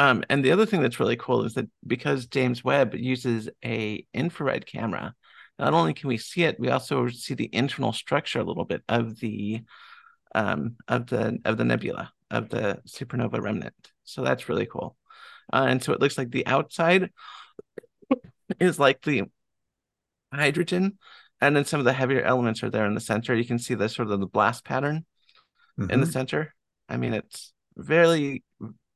Um, 0.01 0.23
and 0.31 0.43
the 0.43 0.51
other 0.51 0.65
thing 0.65 0.81
that's 0.81 0.99
really 0.99 1.15
cool 1.15 1.43
is 1.45 1.53
that 1.53 1.69
because 1.85 2.25
James 2.25 2.63
Webb 2.63 2.95
uses 2.95 3.49
a 3.63 4.03
infrared 4.15 4.65
camera, 4.65 5.13
not 5.59 5.75
only 5.75 5.93
can 5.93 6.07
we 6.07 6.17
see 6.17 6.41
it, 6.41 6.59
we 6.59 6.69
also 6.69 7.07
see 7.09 7.35
the 7.35 7.53
internal 7.53 7.93
structure 7.93 8.39
a 8.39 8.43
little 8.43 8.65
bit 8.65 8.81
of 8.89 9.19
the 9.19 9.61
um, 10.33 10.75
of 10.87 11.05
the 11.05 11.37
of 11.45 11.57
the 11.57 11.65
nebula 11.65 12.11
of 12.31 12.49
the 12.49 12.81
supernova 12.87 13.39
remnant. 13.39 13.75
So 14.03 14.23
that's 14.23 14.49
really 14.49 14.65
cool. 14.65 14.97
Uh, 15.53 15.67
and 15.69 15.83
so 15.83 15.93
it 15.93 15.99
looks 15.99 16.17
like 16.17 16.31
the 16.31 16.47
outside 16.47 17.11
is 18.59 18.79
like 18.79 19.03
the 19.03 19.25
hydrogen, 20.33 20.97
and 21.41 21.55
then 21.55 21.65
some 21.65 21.79
of 21.79 21.85
the 21.85 21.93
heavier 21.93 22.23
elements 22.23 22.63
are 22.63 22.71
there 22.71 22.87
in 22.87 22.95
the 22.95 23.01
center. 23.01 23.35
You 23.35 23.45
can 23.45 23.59
see 23.59 23.75
the 23.75 23.87
sort 23.87 24.09
of 24.09 24.19
the 24.19 24.25
blast 24.25 24.65
pattern 24.65 25.05
mm-hmm. 25.79 25.91
in 25.91 25.99
the 25.99 26.07
mm-hmm. 26.07 26.11
center. 26.11 26.55
I 26.89 26.97
mean, 26.97 27.13
it's 27.13 27.53
very 27.77 28.43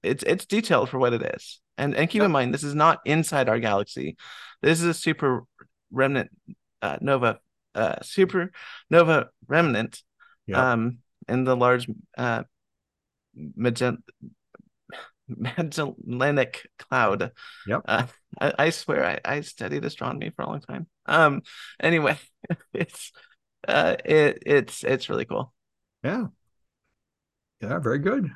it's 0.05 0.23
it's 0.23 0.45
detailed 0.45 0.89
for 0.89 0.99
what 0.99 1.13
it 1.13 1.21
is. 1.35 1.59
And 1.77 1.95
and 1.95 2.09
keep 2.09 2.19
yep. 2.19 2.27
in 2.27 2.31
mind, 2.31 2.53
this 2.53 2.63
is 2.63 2.75
not 2.75 2.99
inside 3.05 3.49
our 3.49 3.59
galaxy. 3.59 4.17
This 4.61 4.81
is 4.81 4.87
a 4.87 4.93
super 4.93 5.43
remnant 5.91 6.29
uh, 6.81 6.97
nova 7.01 7.39
uh, 7.73 7.95
super 8.01 8.51
nova 8.89 9.29
remnant 9.47 10.01
yep. 10.47 10.57
um 10.57 10.99
in 11.27 11.43
the 11.43 11.55
large 11.55 11.87
uh 12.17 12.43
Magellan 13.33 14.03
Magellanic 15.27 16.67
cloud. 16.77 17.31
Yep. 17.67 17.81
Uh, 17.85 18.05
I, 18.39 18.53
I, 18.59 18.69
swear 18.69 19.03
I, 19.03 19.19
I 19.25 19.41
studied 19.41 19.83
astronomy 19.83 20.29
for 20.29 20.43
a 20.43 20.47
long 20.47 20.61
time. 20.61 20.87
Um 21.05 21.41
anyway, 21.79 22.17
it's 22.73 23.11
uh 23.67 23.95
it 24.05 24.43
it's 24.45 24.83
it's 24.83 25.09
really 25.09 25.25
cool. 25.25 25.53
Yeah. 26.03 26.27
Yeah, 27.61 27.79
very 27.79 27.99
good. 27.99 28.29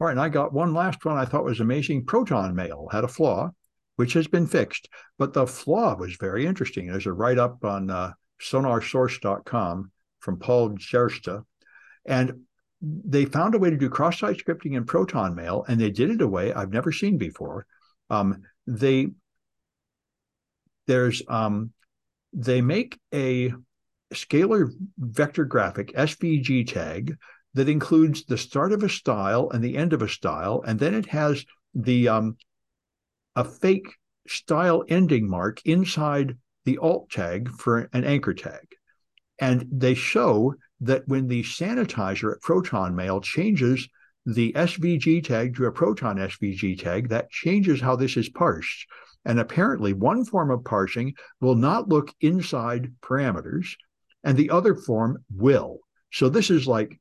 All 0.00 0.06
right, 0.06 0.12
and 0.12 0.20
I 0.20 0.30
got 0.30 0.54
one 0.54 0.72
last 0.72 1.04
one 1.04 1.18
I 1.18 1.26
thought 1.26 1.44
was 1.44 1.60
amazing. 1.60 2.06
Proton 2.06 2.54
mail 2.54 2.88
had 2.90 3.04
a 3.04 3.08
flaw, 3.08 3.50
which 3.96 4.14
has 4.14 4.26
been 4.26 4.46
fixed, 4.46 4.88
but 5.18 5.34
the 5.34 5.46
flaw 5.46 5.94
was 5.94 6.16
very 6.16 6.46
interesting. 6.46 6.86
There's 6.86 7.04
a 7.04 7.12
write 7.12 7.36
up 7.36 7.62
on 7.64 7.90
uh, 7.90 8.12
sonarsource.com 8.40 9.92
from 10.20 10.38
Paul 10.38 10.70
Gerste, 10.70 11.44
and 12.06 12.40
they 12.80 13.26
found 13.26 13.54
a 13.54 13.58
way 13.58 13.68
to 13.68 13.76
do 13.76 13.90
cross 13.90 14.18
site 14.18 14.38
scripting 14.38 14.74
in 14.74 14.86
Proton 14.86 15.34
Mail, 15.34 15.66
and 15.68 15.78
they 15.78 15.90
did 15.90 16.08
it 16.08 16.22
a 16.22 16.26
way 16.26 16.50
I've 16.54 16.72
never 16.72 16.92
seen 16.92 17.18
before. 17.18 17.66
Um, 18.08 18.42
they 18.66 19.08
there's 20.86 21.22
um, 21.28 21.72
they 22.32 22.62
make 22.62 22.98
a 23.12 23.52
scalar 24.14 24.72
vector 24.98 25.44
graphic 25.44 25.92
SVG 25.94 26.66
tag 26.72 27.18
that 27.54 27.68
includes 27.68 28.24
the 28.24 28.38
start 28.38 28.72
of 28.72 28.82
a 28.82 28.88
style 28.88 29.50
and 29.50 29.62
the 29.62 29.76
end 29.76 29.92
of 29.92 30.02
a 30.02 30.08
style, 30.08 30.62
and 30.66 30.78
then 30.78 30.94
it 30.94 31.06
has 31.06 31.44
the 31.74 32.08
um, 32.08 32.36
a 33.36 33.44
fake 33.44 33.96
style 34.26 34.84
ending 34.88 35.28
mark 35.28 35.60
inside 35.64 36.36
the 36.64 36.78
alt 36.78 37.10
tag 37.10 37.50
for 37.50 37.88
an 37.92 38.04
anchor 38.04 38.34
tag. 38.34 38.66
And 39.38 39.66
they 39.72 39.94
show 39.94 40.54
that 40.80 41.06
when 41.08 41.26
the 41.26 41.42
sanitizer 41.42 42.32
at 42.32 42.42
Proton 42.42 42.94
Mail 42.94 43.20
changes 43.20 43.88
the 44.26 44.52
SVG 44.52 45.24
tag 45.24 45.56
to 45.56 45.64
a 45.64 45.72
Proton 45.72 46.16
SVG 46.16 46.78
tag, 46.80 47.08
that 47.08 47.30
changes 47.30 47.80
how 47.80 47.96
this 47.96 48.16
is 48.16 48.28
parsed. 48.28 48.86
And 49.24 49.40
apparently, 49.40 49.92
one 49.92 50.24
form 50.24 50.50
of 50.50 50.64
parsing 50.64 51.14
will 51.40 51.54
not 51.54 51.88
look 51.88 52.14
inside 52.20 52.92
parameters, 53.02 53.66
and 54.24 54.36
the 54.36 54.50
other 54.50 54.74
form 54.74 55.24
will. 55.34 55.80
So 56.12 56.28
this 56.28 56.50
is 56.50 56.66
like 56.66 57.00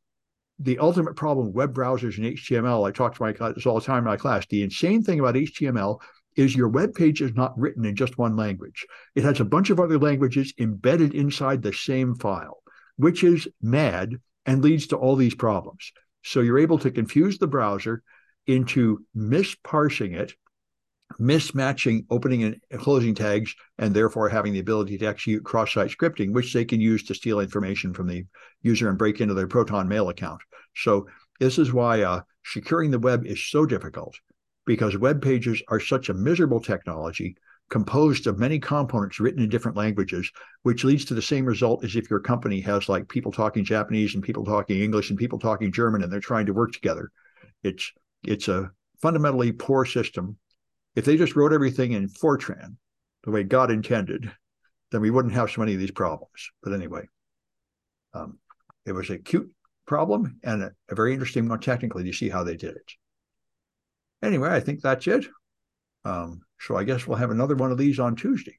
the 0.60 0.78
ultimate 0.80 1.15
problem 1.15 1.54
web 1.54 1.74
browsers 1.74 2.17
and 2.17 2.38
HTML, 2.38 2.88
I 2.88 2.91
talk 2.91 3.15
to 3.15 3.24
my 3.24 3.32
class 3.32 3.65
all 3.65 3.80
the 3.80 3.86
time 3.86 4.00
in 4.00 4.04
my 4.04 4.17
class. 4.17 4.45
The 4.48 4.63
insane 4.63 5.02
thing 5.02 5.19
about 5.19 5.36
HTML 5.36 6.00
is 6.36 6.56
your 6.56 6.67
web 6.67 6.93
page 6.93 7.22
is 7.22 7.34
not 7.34 7.58
written 7.58 7.86
in 7.86 7.95
just 7.95 8.17
one 8.17 8.36
language. 8.36 8.86
It 9.15 9.24
has 9.24 9.39
a 9.39 9.45
bunch 9.45 9.69
of 9.69 9.80
other 9.80 9.98
languages 9.98 10.54
embedded 10.60 11.13
inside 11.13 11.62
the 11.62 11.74
same 11.74 12.15
file, 12.15 12.62
which 12.98 13.24
is 13.24 13.48
mad 13.62 14.15
and 14.45 14.63
leads 14.63 14.88
to 14.88 14.98
all 14.98 15.15
these 15.15 15.36
problems. 15.36 15.91
So 16.24 16.41
you're 16.41 16.60
able 16.60 16.80
to 16.80 16.91
confuse 16.91 17.38
the 17.38 17.48
browser 17.48 18.04
into 18.48 19.06
misparsing 19.15 20.15
it 20.15 20.34
mismatching 21.19 22.06
opening 22.10 22.43
and 22.43 22.62
closing 22.78 23.15
tags 23.15 23.54
and 23.78 23.93
therefore 23.93 24.30
having 24.30 24.54
the 24.54 24.60
ability 24.60 24.98
to 24.98 25.06
execute 25.06 25.43
cross-site 25.43 25.89
scripting, 25.89 26.34
which 26.34 26.54
they 26.54 26.65
can 26.65 26.80
use 26.80 27.04
to 27.04 27.15
steal 27.15 27.39
information 27.39 27.93
from 27.93 28.08
the 28.08 28.26
user 28.62 28.89
and 28.89 28.98
break 28.98 29.19
into 29.22 29.34
their 29.34 29.48
Proton 29.48 29.88
Mail 29.88 30.10
account. 30.10 30.41
So 30.76 31.08
this 31.39 31.58
is 31.58 31.74
why 31.74 32.02
uh, 32.04 32.22
securing 32.45 32.91
the 32.91 33.00
web 33.00 33.26
is 33.26 33.50
so 33.50 33.65
difficult 33.65 34.15
because 34.65 34.95
web 34.98 35.22
pages 35.22 35.63
are 35.69 35.80
such 35.80 36.10
a 36.10 36.13
miserable 36.13 36.60
technology 36.60 37.36
composed 37.69 38.28
of 38.28 38.39
many 38.39 38.60
components 38.60 39.19
written 39.19 39.43
in 39.43 39.50
different 39.50 39.78
languages, 39.78 40.30
which 40.63 40.84
leads 40.84 41.06
to 41.06 41.13
the 41.13 41.22
same 41.22 41.45
result 41.45 41.84
as 41.84 41.95
if 41.95 42.10
your 42.10 42.19
company 42.19 42.60
has 42.60 42.89
like 42.89 43.08
people 43.08 43.32
talking 43.32 43.63
Japanese 43.63 44.15
and 44.15 44.24
people 44.24 44.43
talking 44.43 44.82
English 44.82 45.10
and 45.10 45.19
people 45.19 45.39
talking 45.39 45.72
German 45.72 46.04
and 46.04 46.12
they're 46.12 46.19
trying 46.19 46.48
to 46.48 46.54
work 46.54 46.72
together. 46.72 47.12
It's 47.63 47.91
it's 48.24 48.48
a 48.48 48.72
fundamentally 49.02 49.52
poor 49.52 49.86
system. 49.86 50.38
If 51.00 51.06
they 51.06 51.16
just 51.16 51.38
wrote 51.38 51.54
everything 51.54 51.94
in 51.94 52.10
Fortran, 52.10 52.76
the 53.24 53.32
way 53.32 53.44
God 53.44 53.72
intended, 53.72 54.30
then 54.92 55.00
we 55.00 55.10
wouldn't 55.10 55.34
have 55.34 55.50
so 55.50 55.62
many 55.62 55.74
of 55.74 55.80
these 55.80 55.92
problems. 55.92 56.50
But 56.62 56.74
anyway, 56.74 57.08
um, 58.14 58.38
it 58.86 58.92
was 58.92 59.10
a 59.10 59.18
cute 59.18 59.50
problem 59.88 60.42
and 60.44 60.62
a, 60.62 60.72
a 60.90 60.96
very 60.96 61.14
interesting 61.14 61.48
one 61.48 61.62
technically 61.62 62.04
to 62.04 62.12
see 62.12 62.28
how 62.28 62.44
they 62.44 62.58
did 62.58 62.76
it. 62.76 62.92
Anyway, 64.22 64.50
I 64.50 64.60
think 64.60 64.82
that's 64.82 65.08
it. 65.08 65.26
Um, 66.04 66.42
so 66.60 66.76
I 66.76 66.84
guess 66.84 67.08
we'll 67.08 67.18
have 67.18 67.32
another 67.32 67.56
one 67.56 67.72
of 67.72 67.78
these 67.78 67.98
on 67.98 68.18
Tuesday. 68.18 68.59